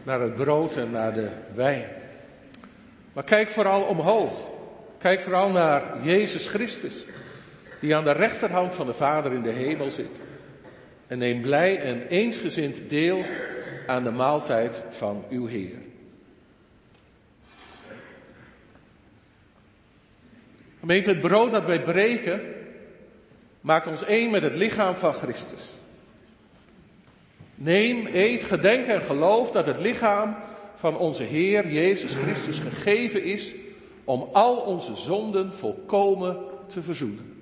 naar 0.04 0.22
het 0.22 0.36
brood 0.36 0.76
en 0.76 0.92
naar 0.92 1.14
de 1.14 1.30
wijn. 1.54 1.90
Maar 3.14 3.24
kijk 3.24 3.50
vooral 3.50 3.84
omhoog. 3.84 4.48
Kijk 4.98 5.20
vooral 5.20 5.50
naar 5.50 6.04
Jezus 6.04 6.48
Christus, 6.48 7.06
die 7.82 7.96
aan 7.96 8.04
de 8.04 8.12
rechterhand 8.12 8.74
van 8.74 8.86
de 8.86 8.94
Vader 8.94 9.34
in 9.34 9.42
de 9.42 9.50
hemel 9.50 9.90
zit. 9.90 10.20
En 11.08 11.18
neem 11.18 11.42
blij 11.42 11.80
en 11.80 12.08
eensgezind 12.08 12.90
deel 12.90 13.26
aan 13.88 14.04
de 14.04 14.12
maaltijd 14.12 14.84
van 14.90 15.26
uw 15.30 15.46
Heer. 15.46 15.78
Gemeente, 20.80 21.10
het 21.10 21.22
brood 21.22 21.52
dat 21.52 21.66
wij 21.66 21.82
breken 21.82 22.42
maakt 23.62 23.88
ons 23.88 24.04
één 24.04 24.32
met 24.32 24.42
het 24.42 24.56
lichaam 24.56 24.96
van 24.96 25.14
Christus. 25.14 25.78
Neem, 27.60 28.08
eet, 28.14 28.44
gedenk 28.44 28.86
en 28.86 29.02
geloof 29.02 29.52
dat 29.52 29.66
het 29.66 29.80
lichaam 29.80 30.36
van 30.76 30.98
onze 30.98 31.24
Heer 31.24 31.72
Jezus 31.72 32.14
Christus 32.14 32.58
gegeven 32.58 33.24
is 33.24 33.54
om 34.04 34.30
al 34.34 34.56
onze 34.56 34.96
zonden 34.96 35.54
volkomen 35.54 36.38
te 36.68 36.82
verzoenen. 36.82 37.37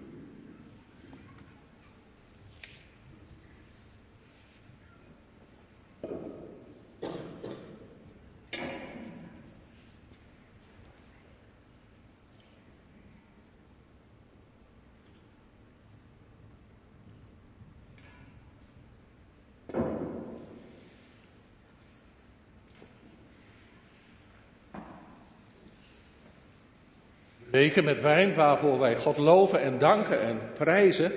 Weken 27.55 27.83
met 27.83 28.01
wijn 28.01 28.33
waarvoor 28.33 28.79
wij 28.79 28.97
God 28.97 29.17
loven 29.17 29.61
en 29.61 29.79
danken 29.79 30.21
en 30.21 30.39
prijzen, 30.53 31.11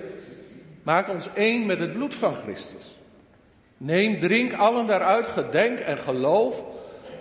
maakt 0.83 1.09
ons 1.09 1.29
één 1.35 1.67
met 1.67 1.79
het 1.79 1.93
bloed 1.93 2.15
van 2.15 2.35
Christus. 2.35 2.99
Neem, 3.77 4.19
drink 4.19 4.53
allen 4.53 4.87
daaruit, 4.87 5.27
gedenk 5.27 5.79
en 5.79 5.99
geloof 5.99 6.65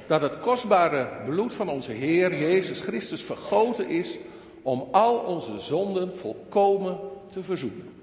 dat 0.07 0.22
het 0.22 0.39
kostbare 0.39 1.07
bloed 1.26 1.53
van 1.53 1.70
onze 1.70 1.91
Heer 1.91 2.38
Jezus 2.38 2.80
Christus 2.80 3.22
vergoten 3.22 3.88
is 3.89 4.18
om 4.61 4.88
al 4.91 5.15
onze 5.15 5.59
zonden 5.59 6.15
volkomen 6.15 6.99
te 7.32 7.43
verzoenen. 7.43 7.97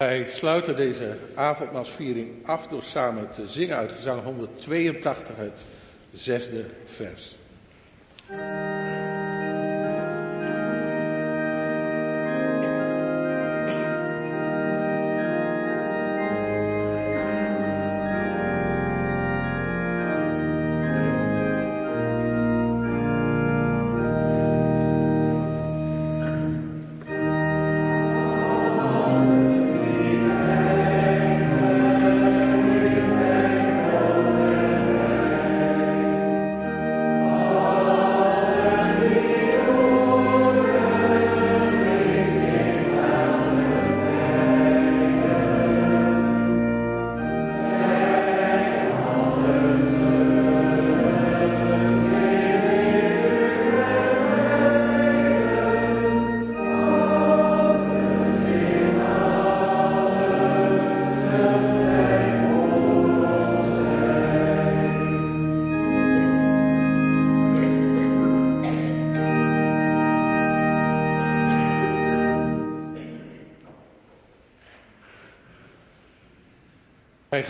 Wij 0.00 0.26
sluiten 0.26 0.76
deze 0.76 1.16
avondmaalsviering 1.34 2.46
af 2.46 2.66
door 2.66 2.82
samen 2.82 3.30
te 3.30 3.48
zingen 3.48 3.76
uit 3.76 3.92
gezang 3.92 4.22
182, 4.22 5.36
het 5.36 5.64
zesde 6.12 6.64
vers. 6.84 7.34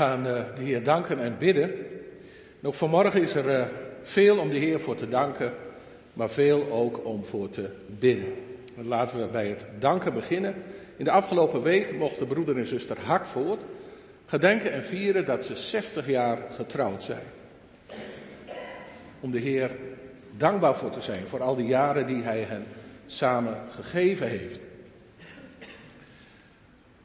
Gaan 0.01 0.27
eh, 0.27 0.43
de 0.57 0.63
Heer 0.63 0.85
danken 0.85 1.19
en 1.19 1.37
bidden. 1.39 1.71
En 2.61 2.69
ook 2.69 2.75
vanmorgen 2.75 3.23
is 3.23 3.35
er 3.35 3.49
eh, 3.49 3.67
veel 4.03 4.39
om 4.39 4.51
de 4.51 4.59
Heer 4.59 4.81
voor 4.81 4.97
te 4.97 5.09
danken, 5.09 5.53
maar 6.13 6.31
veel 6.31 6.71
ook 6.71 7.05
om 7.07 7.25
voor 7.25 7.51
te 7.51 7.69
bidden. 7.87 8.35
En 8.77 8.87
laten 8.87 9.21
we 9.21 9.27
bij 9.27 9.49
het 9.49 9.65
danken 9.79 10.15
beginnen. 10.15 10.55
In 10.97 11.05
de 11.05 11.11
afgelopen 11.11 11.63
week 11.63 11.99
mochten 11.99 12.27
broeder 12.27 12.59
en 12.59 12.67
zuster 12.67 12.97
Hakvoort 13.01 13.61
gedenken 14.27 14.73
en 14.73 14.85
vieren 14.85 15.27
dat 15.27 15.45
ze 15.45 15.57
60 15.57 16.07
jaar 16.07 16.39
getrouwd 16.57 17.03
zijn. 17.03 17.27
Om 19.21 19.31
de 19.31 19.41
Heer 19.41 19.71
dankbaar 20.37 20.77
voor 20.77 20.91
te 20.91 21.01
zijn, 21.01 21.29
voor 21.29 21.43
al 21.43 21.57
die 21.57 21.67
jaren 21.67 22.07
die 22.07 22.23
Hij 22.23 22.41
hen 22.41 22.65
samen 23.07 23.57
gegeven 23.71 24.29
heeft. 24.29 24.70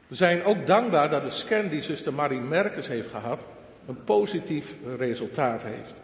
We 0.08 0.14
zijn 0.14 0.44
ook 0.44 0.66
dankbaar 0.66 1.10
dat 1.10 1.22
de 1.22 1.30
scan 1.30 1.68
die 1.68 1.82
zuster 1.82 2.14
Marie 2.14 2.40
Merkens 2.40 2.88
heeft 2.88 3.10
gehad 3.10 3.44
een 3.86 4.04
positief 4.04 4.74
resultaat 4.98 5.62
heeft. 5.62 5.94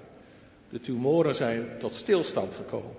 De 0.68 0.80
tumoren 0.80 1.34
zijn 1.34 1.68
tot 1.78 1.94
stilstand 1.94 2.54
gekomen. 2.54 2.96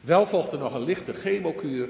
Wel 0.00 0.26
volgt 0.26 0.52
er 0.52 0.58
nog 0.58 0.74
een 0.74 0.84
lichte 0.84 1.12
chemokuur 1.12 1.88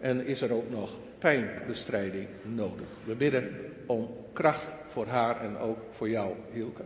en 0.00 0.26
is 0.26 0.40
er 0.40 0.52
ook 0.52 0.70
nog 0.70 0.90
pijnbestrijding 1.18 2.26
nodig. 2.42 2.86
We 3.04 3.14
bidden 3.14 3.50
om 3.86 4.08
kracht 4.32 4.74
voor 4.88 5.06
haar 5.06 5.40
en 5.40 5.58
ook 5.58 5.78
voor 5.90 6.08
jou, 6.08 6.34
Hielke. 6.52 6.82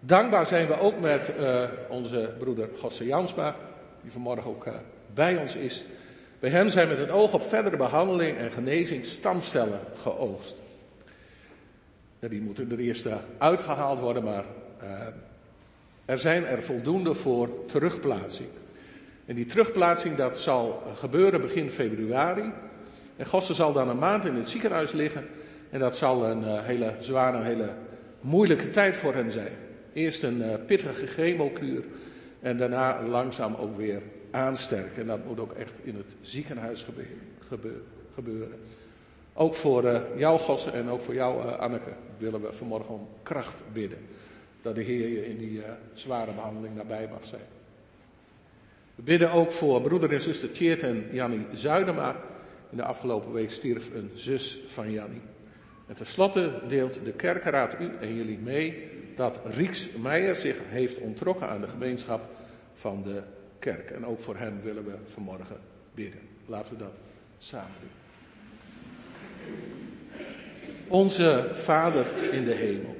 Dankbaar 0.00 0.46
zijn 0.46 0.66
we 0.66 0.78
ook 0.78 1.00
met 1.00 1.32
uh, 1.38 1.68
onze 1.88 2.34
broeder 2.38 2.68
Gosse 2.78 3.04
Jansma, 3.04 3.56
die 4.02 4.12
vanmorgen 4.12 4.50
ook 4.50 4.66
uh, 4.66 4.74
bij 5.14 5.36
ons 5.36 5.54
is. 5.54 5.84
Bij 6.40 6.50
hem 6.50 6.70
zijn 6.70 6.88
met 6.88 6.98
het 6.98 7.10
oog 7.10 7.32
op 7.32 7.42
verdere 7.42 7.76
behandeling 7.76 8.36
en 8.36 8.50
genezing 8.50 9.04
stamcellen 9.04 9.80
geoogst. 10.02 10.56
die 12.18 12.40
moeten 12.40 12.70
er 12.70 12.78
eerst 12.78 13.06
uitgehaald 13.38 14.00
worden, 14.00 14.24
maar 14.24 14.44
uh, 14.82 14.88
er 16.04 16.18
zijn 16.18 16.46
er 16.46 16.62
voldoende 16.62 17.14
voor 17.14 17.66
terugplaatsing. 17.66 18.48
En 19.26 19.34
die 19.34 19.46
terugplaatsing 19.46 20.16
dat 20.16 20.38
zal 20.38 20.82
gebeuren 20.94 21.40
begin 21.40 21.70
februari. 21.70 22.52
En 23.16 23.26
Gosse 23.26 23.54
zal 23.54 23.72
dan 23.72 23.88
een 23.88 23.98
maand 23.98 24.24
in 24.24 24.34
het 24.34 24.48
ziekenhuis 24.48 24.92
liggen. 24.92 25.26
En 25.70 25.80
dat 25.80 25.96
zal 25.96 26.24
een 26.24 26.62
hele 26.62 26.94
zware, 26.98 27.36
een 27.36 27.44
hele 27.44 27.70
moeilijke 28.20 28.70
tijd 28.70 28.96
voor 28.96 29.14
hen 29.14 29.32
zijn. 29.32 29.52
Eerst 29.92 30.22
een 30.22 30.38
uh, 30.38 30.54
pittige 30.66 31.06
chemokuur 31.06 31.84
en 32.40 32.56
daarna 32.56 33.02
langzaam 33.02 33.54
ook 33.54 33.76
weer 33.76 34.02
aansterken. 34.30 35.00
En 35.00 35.06
dat 35.06 35.24
moet 35.24 35.40
ook 35.40 35.52
echt 35.52 35.72
in 35.82 35.96
het 35.96 36.14
ziekenhuis 36.20 36.86
gebeuren. 38.14 38.58
Ook 39.32 39.54
voor 39.54 39.84
uh, 39.84 40.00
jou, 40.16 40.38
Gosse, 40.38 40.70
en 40.70 40.88
ook 40.88 41.00
voor 41.00 41.14
jou, 41.14 41.46
uh, 41.46 41.58
Anneke, 41.58 41.92
willen 42.18 42.42
we 42.42 42.52
vanmorgen 42.52 42.94
om 42.94 43.08
kracht 43.22 43.62
bidden. 43.72 43.98
Dat 44.62 44.74
de 44.74 44.82
Heer 44.82 45.08
je 45.08 45.26
in 45.26 45.38
die 45.38 45.58
uh, 45.58 45.64
zware 45.94 46.32
behandeling 46.32 46.74
nabij 46.74 47.08
mag 47.12 47.24
zijn. 47.24 47.42
We 48.94 49.02
bidden 49.02 49.32
ook 49.32 49.52
voor 49.52 49.80
broeder 49.80 50.12
en 50.12 50.20
zuster 50.20 50.52
Tjeerd 50.52 50.82
en 50.82 51.08
Jannie 51.12 51.46
Zuidema. 51.52 52.16
In 52.70 52.76
de 52.76 52.84
afgelopen 52.84 53.32
week 53.32 53.50
stierf 53.50 53.94
een 53.94 54.10
zus 54.14 54.60
van 54.66 54.92
Jannie. 54.92 55.20
En 55.86 55.94
tenslotte 55.94 56.60
deelt 56.68 56.98
de 57.04 57.12
kerkenraad 57.12 57.80
u 57.80 57.90
en 58.00 58.14
jullie 58.14 58.38
mee 58.38 58.88
dat 59.16 59.40
Rieks 59.44 59.90
Meijer 59.90 60.34
zich 60.34 60.56
heeft 60.66 60.98
ontrokken 60.98 61.48
aan 61.48 61.60
de 61.60 61.68
gemeenschap 61.68 62.28
van 62.74 63.02
de 63.02 63.22
kerk. 63.60 63.90
En 63.90 64.06
ook 64.06 64.20
voor 64.20 64.36
hem 64.36 64.60
willen 64.62 64.84
we 64.84 64.96
vanmorgen 65.04 65.60
bidden. 65.94 66.20
Laten 66.46 66.72
we 66.72 66.78
dat 66.78 66.92
samen 67.38 67.74
doen. 67.80 67.90
Onze 70.88 71.48
Vader 71.52 72.06
in 72.32 72.44
de 72.44 72.54
hemel. 72.54 72.96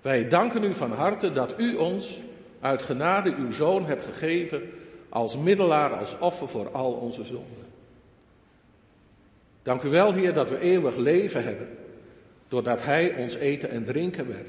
Wij 0.00 0.28
danken 0.28 0.64
u 0.64 0.74
van 0.74 0.92
harte 0.92 1.32
dat 1.32 1.54
u 1.58 1.76
ons 1.76 2.20
uit 2.60 2.82
genade 2.82 3.34
uw 3.34 3.52
zoon 3.52 3.86
hebt 3.86 4.04
gegeven 4.04 4.62
als 5.08 5.36
middelaar, 5.36 5.92
als 5.92 6.18
offer 6.18 6.48
voor 6.48 6.70
al 6.70 6.92
onze 6.92 7.24
zonden. 7.24 7.66
Dank 9.62 9.82
u 9.82 9.88
wel, 9.88 10.12
Heer, 10.12 10.32
dat 10.32 10.48
we 10.48 10.58
eeuwig 10.58 10.96
leven 10.96 11.44
hebben, 11.44 11.68
doordat 12.48 12.82
Hij 12.82 13.14
ons 13.14 13.34
eten 13.34 13.70
en 13.70 13.84
drinken 13.84 14.28
werd. 14.28 14.46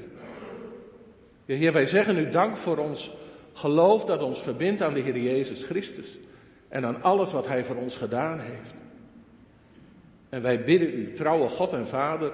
Heer, 1.44 1.72
wij 1.72 1.86
zeggen 1.86 2.18
u 2.18 2.30
dank 2.30 2.56
voor 2.56 2.76
ons 2.76 3.10
geloof 3.52 4.04
dat 4.04 4.22
ons 4.22 4.40
verbindt 4.40 4.82
aan 4.82 4.94
de 4.94 5.00
Heer 5.00 5.18
Jezus 5.18 5.64
Christus 5.64 6.18
en 6.68 6.84
aan 6.84 7.02
alles 7.02 7.32
wat 7.32 7.46
Hij 7.46 7.64
voor 7.64 7.76
ons 7.76 7.96
gedaan 7.96 8.40
heeft. 8.40 8.74
En 10.28 10.42
wij 10.42 10.64
bidden 10.64 10.94
u, 10.94 11.12
trouwe 11.12 11.48
God 11.48 11.72
en 11.72 11.86
Vader, 11.86 12.32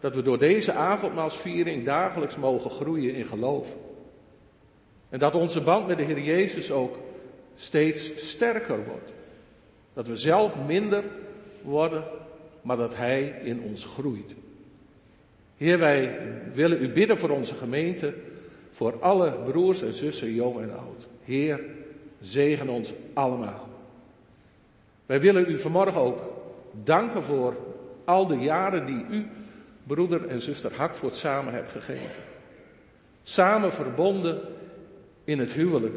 dat 0.00 0.14
we 0.14 0.22
door 0.22 0.38
deze 0.38 0.72
avondmaalsviering 0.72 1.84
dagelijks 1.84 2.36
mogen 2.36 2.70
groeien 2.70 3.14
in 3.14 3.26
geloof. 3.26 3.76
En 5.08 5.18
dat 5.18 5.34
onze 5.34 5.60
band 5.60 5.86
met 5.86 5.98
de 5.98 6.04
Heer 6.04 6.20
Jezus 6.20 6.70
ook 6.70 6.98
steeds 7.56 8.12
sterker 8.28 8.84
wordt. 8.84 9.12
Dat 9.92 10.06
we 10.06 10.16
zelf 10.16 10.56
minder 10.66 11.04
worden, 11.62 12.04
maar 12.62 12.76
dat 12.76 12.96
Hij 12.96 13.40
in 13.42 13.62
ons 13.62 13.84
groeit. 13.84 14.34
Heer, 15.56 15.78
wij 15.78 16.18
willen 16.52 16.82
u 16.82 16.88
bidden 16.88 17.18
voor 17.18 17.30
onze 17.30 17.54
gemeente, 17.54 18.14
voor 18.80 19.00
alle 19.00 19.32
broers 19.44 19.82
en 19.82 19.94
zussen, 19.94 20.34
jong 20.34 20.60
en 20.60 20.72
oud. 20.72 21.08
Heer, 21.24 21.60
zegen 22.20 22.68
ons 22.68 22.92
allemaal. 23.14 23.68
Wij 25.06 25.20
willen 25.20 25.50
u 25.50 25.58
vanmorgen 25.58 26.00
ook 26.00 26.20
danken 26.84 27.22
voor 27.22 27.56
al 28.04 28.26
de 28.26 28.38
jaren 28.38 28.86
die 28.86 29.04
u, 29.10 29.26
broeder 29.86 30.28
en 30.28 30.40
zuster 30.40 30.74
Hakvoort, 30.74 31.14
samen 31.14 31.52
hebt 31.52 31.70
gegeven. 31.70 32.22
Samen 33.22 33.72
verbonden 33.72 34.40
in 35.24 35.38
het 35.38 35.52
huwelijk, 35.52 35.96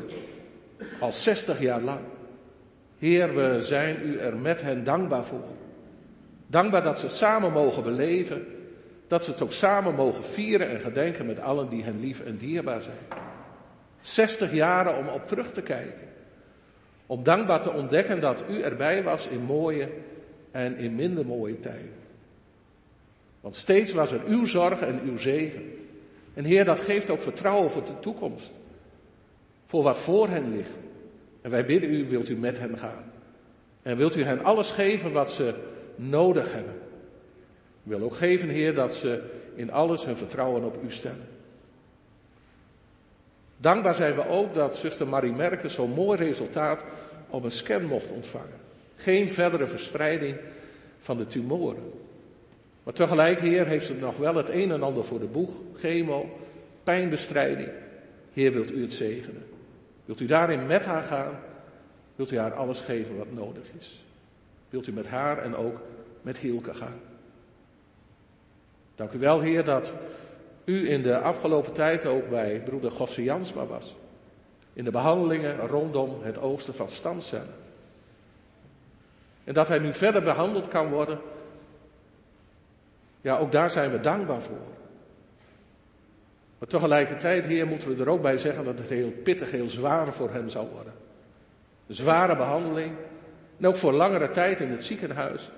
al 1.00 1.12
60 1.12 1.62
jaar 1.62 1.82
lang. 1.82 2.02
Heer, 3.00 3.36
we 3.36 3.62
zijn 3.62 3.98
u 4.06 4.18
er 4.18 4.38
met 4.38 4.62
hen 4.62 4.84
dankbaar 4.84 5.26
voor. 5.26 5.46
Dankbaar 6.48 6.84
dat 6.84 7.00
ze 7.00 7.08
samen 7.10 7.52
mogen 7.52 7.84
beleven 7.84 8.46
dat 9.14 9.24
ze 9.24 9.32
het 9.32 9.42
ook 9.42 9.52
samen 9.52 9.96
mogen 9.96 10.24
vieren 10.24 10.70
en 10.70 10.80
gedenken 10.80 11.26
met 11.26 11.40
allen 11.40 11.70
die 11.70 11.84
hen 11.84 12.00
lief 12.00 12.22
en 12.22 12.38
dierbaar 12.38 12.82
zijn. 12.82 12.98
60 14.02 14.54
jaren 14.54 14.98
om 14.98 15.08
op 15.08 15.28
terug 15.28 15.52
te 15.52 15.62
kijken. 15.62 16.08
Om 17.06 17.24
dankbaar 17.24 17.62
te 17.62 17.72
ontdekken 17.72 18.22
dat 18.22 18.44
u 18.50 18.62
erbij 18.62 19.04
was 19.04 19.28
in 19.28 19.42
mooie 19.42 19.90
en 20.52 20.78
in 20.78 20.96
minder 20.96 21.26
mooie 21.26 21.60
tijden. 21.60 21.94
Want 23.42 23.56
steeds 23.56 23.92
was 23.92 24.12
er 24.12 24.22
uw 24.26 24.46
zorg 24.46 24.82
en 24.82 25.02
uw 25.04 25.18
zegen. 25.18 25.74
En 26.34 26.44
Heer, 26.44 26.66
dat 26.66 26.80
geeft 26.80 27.10
ook 27.10 27.22
vertrouwen 27.22 27.72
voor 27.72 27.86
de 27.86 28.00
toekomst. 28.00 28.54
Voor 29.66 29.84
wat 29.84 30.00
voor 30.00 30.30
hen 30.30 30.56
ligt. 30.56 30.78
En 31.42 31.50
wij 31.50 31.66
bidden 31.66 31.90
u, 31.90 32.10
wilt 32.10 32.30
u 32.30 32.36
met 32.36 32.60
hen 32.60 32.78
gaan. 32.78 33.12
En 33.82 33.98
wilt 33.98 34.16
u 34.16 34.24
hen 34.24 34.44
alles 34.44 34.72
geven 34.72 35.12
wat 35.12 35.32
ze 35.32 35.54
nodig 35.96 36.54
hebben. 36.54 36.83
Wil 37.84 38.02
ook 38.02 38.16
geven, 38.16 38.50
Heer, 38.50 38.74
dat 38.74 38.96
ze 38.96 39.22
in 39.56 39.72
alles 39.72 40.06
hun 40.06 40.18
vertrouwen 40.18 40.64
op 40.64 40.84
U 40.84 40.92
stellen. 40.92 41.28
Dankbaar 43.58 43.94
zijn 43.94 44.16
we 44.16 44.28
ook 44.28 44.54
dat 44.54 44.76
zuster 44.76 45.08
Marie 45.08 45.32
Merkens 45.32 45.74
zo'n 45.74 45.94
mooi 45.94 46.18
resultaat 46.18 46.84
op 47.30 47.44
een 47.44 47.52
scan 47.52 47.86
mocht 47.86 48.12
ontvangen. 48.12 48.60
Geen 48.96 49.30
verdere 49.30 49.68
verspreiding 49.68 50.36
van 51.00 51.18
de 51.18 51.28
tumoren. 51.28 51.92
Maar 52.84 52.94
tegelijk, 52.94 53.40
Heer, 53.40 53.68
heeft 53.68 53.86
ze 53.86 53.94
nog 53.94 54.18
wel 54.18 54.36
het 54.36 54.50
een 54.50 54.72
en 54.72 54.84
ander 54.84 55.04
voor 55.04 55.20
de 55.20 55.26
boeg. 55.26 55.50
Chemo, 55.76 56.40
pijnbestrijding. 56.84 57.70
Heer, 58.34 58.52
wilt 58.52 58.72
u 58.72 58.82
het 58.82 58.94
zegenen? 58.94 59.46
Wilt 60.06 60.20
u 60.20 60.26
daarin 60.26 60.68
met 60.68 60.86
haar 60.86 61.04
gaan? 61.04 61.40
Wilt 62.16 62.32
u 62.32 62.38
haar 62.38 62.54
alles 62.54 62.80
geven 62.80 63.18
wat 63.18 63.32
nodig 63.32 63.64
is? 63.78 64.04
Wilt 64.70 64.88
u 64.88 64.92
met 64.92 65.08
haar 65.08 65.38
en 65.38 65.56
ook 65.56 65.82
met 66.22 66.38
Hielke 66.38 66.74
gaan? 66.74 67.00
Dank 68.96 69.12
u 69.12 69.20
wel, 69.20 69.40
Heer, 69.40 69.64
dat 69.64 69.94
u 70.66 70.90
in 70.90 71.02
de 71.02 71.20
afgelopen 71.20 71.74
tijd 71.74 72.06
ook 72.06 72.30
bij 72.30 72.62
broeder 72.66 72.92
Gosse 72.92 73.24
Jansma 73.24 73.66
was. 73.66 73.96
In 74.74 74.84
de 74.84 74.92
behandelingen 74.92 75.58
rondom 75.68 76.18
het 76.22 76.38
oosten 76.38 76.76
van 76.76 76.90
stamcellen. 76.90 77.56
En 79.44 79.54
dat 79.54 79.68
hij 79.68 79.80
nu 79.80 79.94
verder 79.94 80.24
behandeld 80.24 80.68
kan 80.68 80.90
worden. 80.90 81.20
Ja, 83.22 83.38
ook 83.38 83.52
daar 83.52 83.72
zijn 83.72 83.92
we 83.92 84.00
dankbaar 84.00 84.42
voor. 84.42 84.72
Maar 86.58 86.68
tegelijkertijd, 86.68 87.46
Heer, 87.46 87.68
moeten 87.68 87.96
we 87.96 88.04
er 88.04 88.10
ook 88.10 88.22
bij 88.22 88.38
zeggen 88.38 88.66
dat 88.66 88.78
het 88.78 88.90
heel 88.90 89.12
pittig, 89.12 89.52
heel 89.52 89.70
zwaar 89.70 90.14
voor 90.14 90.32
hem 90.32 90.50
zal 90.50 90.70
worden. 90.70 90.94
Een 91.88 91.96
zware 91.96 92.36
behandeling. 92.36 92.96
En 93.58 93.68
ook 93.68 93.76
voor 93.76 93.94
langere 93.94 94.30
tijd 94.30 94.60
in 94.60 94.70
het 94.70 94.84
ziekenhuis. 94.84 95.52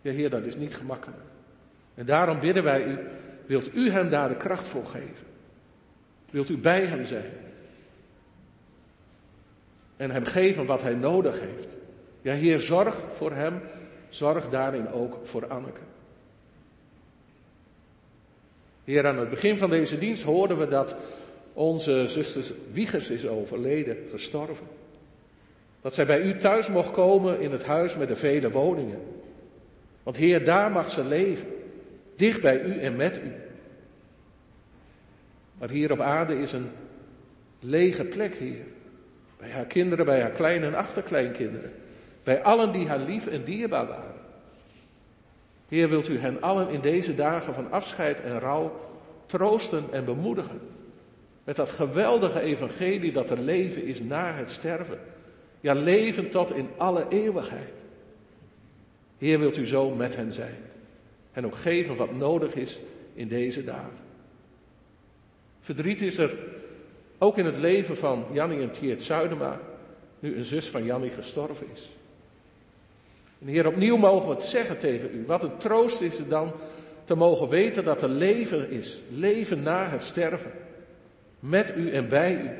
Ja, 0.00 0.12
Heer, 0.12 0.30
dat 0.30 0.44
is 0.44 0.56
niet 0.56 0.76
gemakkelijk. 0.76 1.22
En 1.94 2.06
daarom 2.06 2.40
bidden 2.40 2.64
wij 2.64 2.84
u, 2.84 2.98
wilt 3.46 3.74
u 3.74 3.90
hem 3.90 4.10
daar 4.10 4.28
de 4.28 4.36
kracht 4.36 4.66
voor 4.66 4.86
geven? 4.86 5.26
Wilt 6.30 6.48
u 6.48 6.58
bij 6.58 6.86
hem 6.86 7.06
zijn? 7.06 7.32
En 9.96 10.10
hem 10.10 10.24
geven 10.24 10.66
wat 10.66 10.82
hij 10.82 10.94
nodig 10.94 11.40
heeft. 11.40 11.68
Ja, 12.22 12.32
Heer, 12.32 12.58
zorg 12.58 12.96
voor 13.10 13.32
hem. 13.32 13.60
Zorg 14.08 14.48
daarin 14.48 14.92
ook 14.92 15.18
voor 15.22 15.46
Anneke. 15.46 15.80
Heer, 18.84 19.06
aan 19.06 19.18
het 19.18 19.30
begin 19.30 19.58
van 19.58 19.70
deze 19.70 19.98
dienst 19.98 20.22
hoorden 20.22 20.58
we 20.58 20.68
dat 20.68 20.96
onze 21.52 22.08
zuster 22.08 22.44
Wiegers 22.72 23.10
is 23.10 23.26
overleden, 23.26 23.96
gestorven. 24.10 24.66
Dat 25.80 25.94
zij 25.94 26.06
bij 26.06 26.20
u 26.20 26.38
thuis 26.38 26.68
mocht 26.68 26.90
komen 26.90 27.40
in 27.40 27.52
het 27.52 27.64
huis 27.64 27.96
met 27.96 28.08
de 28.08 28.16
vele 28.16 28.50
woningen. 28.50 29.00
Want 30.02 30.16
Heer, 30.16 30.44
daar 30.44 30.70
mag 30.70 30.90
ze 30.90 31.04
leven. 31.04 31.53
Dicht 32.16 32.40
bij 32.40 32.62
u 32.62 32.78
en 32.80 32.96
met 32.96 33.20
u. 33.24 33.32
Maar 35.58 35.70
hier 35.70 35.92
op 35.92 36.00
aarde 36.00 36.38
is 36.38 36.52
een 36.52 36.70
lege 37.60 38.04
plek, 38.04 38.34
Heer. 38.34 38.64
Bij 39.38 39.50
haar 39.50 39.66
kinderen, 39.66 40.04
bij 40.04 40.20
haar 40.20 40.30
klein- 40.30 40.62
en 40.62 40.74
achterkleinkinderen. 40.74 41.72
Bij 42.22 42.42
allen 42.42 42.72
die 42.72 42.88
haar 42.88 42.98
lief 42.98 43.26
en 43.26 43.44
dierbaar 43.44 43.86
waren. 43.86 44.14
Heer, 45.68 45.88
wilt 45.88 46.08
u 46.08 46.18
hen 46.18 46.42
allen 46.42 46.68
in 46.68 46.80
deze 46.80 47.14
dagen 47.14 47.54
van 47.54 47.70
afscheid 47.70 48.20
en 48.20 48.40
rouw 48.40 48.80
troosten 49.26 49.84
en 49.90 50.04
bemoedigen. 50.04 50.60
Met 51.44 51.56
dat 51.56 51.70
geweldige 51.70 52.40
evangelie 52.40 53.12
dat 53.12 53.30
er 53.30 53.40
leven 53.40 53.84
is 53.84 54.00
na 54.00 54.34
het 54.34 54.50
sterven. 54.50 54.98
Ja, 55.60 55.74
leven 55.74 56.30
tot 56.30 56.54
in 56.54 56.68
alle 56.76 57.06
eeuwigheid. 57.08 57.82
Heer, 59.18 59.38
wilt 59.38 59.56
u 59.56 59.66
zo 59.66 59.90
met 59.90 60.16
hen 60.16 60.32
zijn. 60.32 60.56
En 61.34 61.46
ook 61.46 61.56
geven 61.56 61.96
wat 61.96 62.16
nodig 62.16 62.54
is 62.54 62.80
in 63.14 63.28
deze 63.28 63.64
dagen. 63.64 64.02
Verdriet 65.60 66.00
is 66.00 66.18
er 66.18 66.38
ook 67.18 67.38
in 67.38 67.44
het 67.44 67.56
leven 67.56 67.96
van 67.96 68.24
Jannie 68.32 68.60
en 68.60 68.70
Tiert 68.70 69.02
Zuidema, 69.02 69.60
nu 70.18 70.36
een 70.36 70.44
zus 70.44 70.68
van 70.68 70.84
Jannie 70.84 71.10
gestorven 71.10 71.66
is. 71.72 71.96
En 73.38 73.46
Heer, 73.46 73.66
opnieuw 73.66 73.96
mogen 73.96 74.28
we 74.28 74.34
het 74.34 74.42
zeggen 74.42 74.78
tegen 74.78 75.10
u. 75.14 75.24
Wat 75.26 75.42
een 75.42 75.56
troost 75.56 76.00
is 76.00 76.18
het 76.18 76.30
dan 76.30 76.52
te 77.04 77.14
mogen 77.14 77.48
weten 77.48 77.84
dat 77.84 78.02
er 78.02 78.08
leven 78.08 78.70
is. 78.70 79.00
Leven 79.10 79.62
na 79.62 79.88
het 79.88 80.02
sterven. 80.02 80.52
Met 81.40 81.76
u 81.76 81.90
en 81.90 82.08
bij 82.08 82.34
u. 82.34 82.50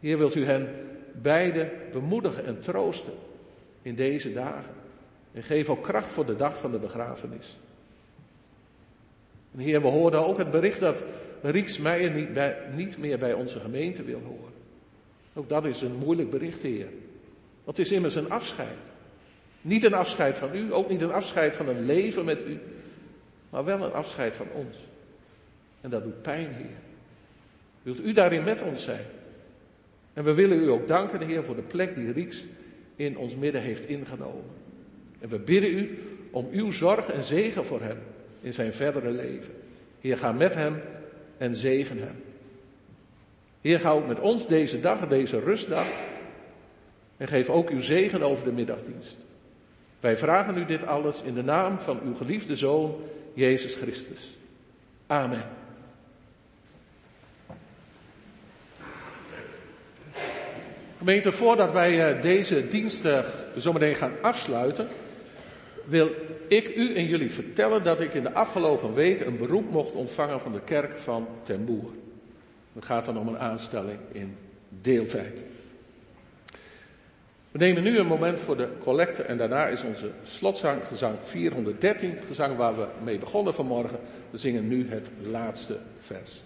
Heer, 0.00 0.18
wilt 0.18 0.34
u 0.34 0.44
hen 0.44 0.68
beiden 1.12 1.70
bemoedigen 1.92 2.46
en 2.46 2.60
troosten 2.60 3.14
in 3.82 3.94
deze 3.94 4.32
dagen. 4.32 4.79
En 5.32 5.42
geef 5.42 5.68
ook 5.68 5.82
kracht 5.82 6.10
voor 6.10 6.26
de 6.26 6.36
dag 6.36 6.58
van 6.58 6.70
de 6.70 6.78
begrafenis. 6.78 7.58
En 9.52 9.58
Heer, 9.58 9.82
we 9.82 9.88
hoorden 9.88 10.26
ook 10.26 10.38
het 10.38 10.50
bericht 10.50 10.80
dat 10.80 11.02
Rieks 11.42 11.78
Meijer 11.78 12.10
niet, 12.10 12.28
niet 12.74 12.98
meer 12.98 13.18
bij 13.18 13.32
onze 13.32 13.60
gemeente 13.60 14.02
wil 14.02 14.20
horen. 14.26 14.52
Ook 15.34 15.48
dat 15.48 15.64
is 15.64 15.80
een 15.80 15.96
moeilijk 15.96 16.30
bericht, 16.30 16.62
Heer. 16.62 16.88
Want 17.64 17.76
het 17.76 17.86
is 17.86 17.92
immers 17.92 18.14
een 18.14 18.30
afscheid. 18.30 18.76
Niet 19.60 19.84
een 19.84 19.94
afscheid 19.94 20.38
van 20.38 20.54
u, 20.54 20.72
ook 20.72 20.88
niet 20.88 21.02
een 21.02 21.12
afscheid 21.12 21.56
van 21.56 21.68
een 21.68 21.86
leven 21.86 22.24
met 22.24 22.46
u, 22.46 22.58
maar 23.50 23.64
wel 23.64 23.82
een 23.82 23.92
afscheid 23.92 24.36
van 24.36 24.46
ons. 24.54 24.78
En 25.80 25.90
dat 25.90 26.02
doet 26.02 26.22
pijn, 26.22 26.52
Heer. 26.52 26.76
Wilt 27.82 28.04
u 28.04 28.12
daarin 28.12 28.44
met 28.44 28.62
ons 28.62 28.82
zijn? 28.82 29.04
En 30.12 30.24
we 30.24 30.34
willen 30.34 30.62
u 30.62 30.68
ook 30.68 30.88
danken, 30.88 31.20
Heer, 31.20 31.44
voor 31.44 31.56
de 31.56 31.62
plek 31.62 31.94
die 31.94 32.12
Rieks 32.12 32.44
in 32.96 33.18
ons 33.18 33.36
midden 33.36 33.62
heeft 33.62 33.88
ingenomen. 33.88 34.59
En 35.20 35.28
we 35.28 35.38
bidden 35.38 35.72
u 35.72 35.98
om 36.30 36.48
uw 36.52 36.72
zorg 36.72 37.10
en 37.10 37.24
zegen 37.24 37.66
voor 37.66 37.80
hem 37.80 37.98
in 38.40 38.54
zijn 38.54 38.72
verdere 38.72 39.10
leven. 39.10 39.54
Heer, 40.00 40.18
ga 40.18 40.32
met 40.32 40.54
hem 40.54 40.80
en 41.38 41.54
zegen 41.54 41.98
hem. 41.98 42.22
Heer, 43.60 43.80
ga 43.80 43.98
met 43.98 44.20
ons 44.20 44.46
deze 44.46 44.80
dag, 44.80 45.08
deze 45.08 45.40
rustdag. 45.40 45.86
En 47.16 47.28
geef 47.28 47.48
ook 47.48 47.70
uw 47.70 47.80
zegen 47.80 48.22
over 48.22 48.44
de 48.44 48.52
middagdienst. 48.52 49.18
Wij 50.00 50.16
vragen 50.16 50.58
u 50.58 50.64
dit 50.64 50.86
alles 50.86 51.22
in 51.22 51.34
de 51.34 51.42
naam 51.42 51.80
van 51.80 52.00
uw 52.04 52.14
geliefde 52.14 52.56
Zoon, 52.56 52.96
Jezus 53.34 53.74
Christus. 53.74 54.38
Amen. 55.06 55.48
Gemeente, 60.98 61.32
voordat 61.32 61.72
wij 61.72 62.14
eh, 62.14 62.22
deze 62.22 62.68
dienst 62.68 63.08
zometeen 63.56 63.94
gaan 63.94 64.12
afsluiten, 64.20 64.88
wil 65.90 66.10
ik 66.48 66.76
u 66.76 66.94
en 66.94 67.04
jullie 67.04 67.30
vertellen 67.30 67.82
dat 67.82 68.00
ik 68.00 68.14
in 68.14 68.22
de 68.22 68.32
afgelopen 68.32 68.94
week 68.94 69.20
een 69.26 69.36
beroep 69.36 69.70
mocht 69.70 69.92
ontvangen 69.92 70.40
van 70.40 70.52
de 70.52 70.60
kerk 70.60 70.98
van 70.98 71.28
Ten 71.42 71.64
Boer. 71.64 71.90
Het 72.72 72.84
gaat 72.84 73.04
dan 73.04 73.18
om 73.18 73.28
een 73.28 73.38
aanstelling 73.38 73.98
in 74.12 74.36
deeltijd. 74.68 75.42
We 77.50 77.58
nemen 77.58 77.82
nu 77.82 77.98
een 77.98 78.06
moment 78.06 78.40
voor 78.40 78.56
de 78.56 78.68
collecte 78.82 79.22
en 79.22 79.36
daarna 79.36 79.66
is 79.66 79.82
onze 79.82 80.10
slotzang, 80.22 80.80
gezang 80.88 81.16
413, 81.20 82.18
gezang 82.26 82.56
waar 82.56 82.76
we 82.76 82.86
mee 83.02 83.18
begonnen 83.18 83.54
vanmorgen. 83.54 83.98
We 84.30 84.38
zingen 84.38 84.68
nu 84.68 84.88
het 84.88 85.08
laatste 85.20 85.78
vers. 85.98 86.42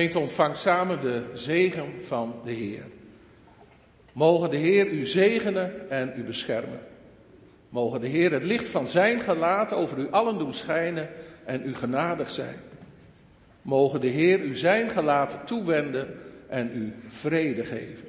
Gemeente 0.00 0.28
ontvang 0.28 0.56
samen 0.56 1.00
de 1.00 1.22
zegen 1.34 1.92
van 2.00 2.34
de 2.44 2.52
Heer. 2.52 2.82
Mogen 4.12 4.50
de 4.50 4.56
Heer 4.56 4.86
u 4.86 5.06
zegenen 5.06 5.90
en 5.90 6.12
u 6.16 6.22
beschermen. 6.22 6.80
Mogen 7.68 8.00
de 8.00 8.06
Heer 8.06 8.32
het 8.32 8.42
licht 8.42 8.68
van 8.68 8.88
zijn 8.88 9.20
gelaat 9.20 9.72
over 9.72 9.98
u 9.98 10.10
allen 10.10 10.38
doen 10.38 10.52
schijnen 10.52 11.08
en 11.44 11.62
u 11.64 11.74
genadig 11.74 12.30
zijn. 12.30 12.56
Mogen 13.62 14.00
de 14.00 14.06
Heer 14.06 14.40
u 14.40 14.56
zijn 14.56 14.90
gelaat 14.90 15.38
toewenden 15.46 16.08
en 16.48 16.70
u 16.74 16.94
vrede 17.08 17.64
geven. 17.64 18.08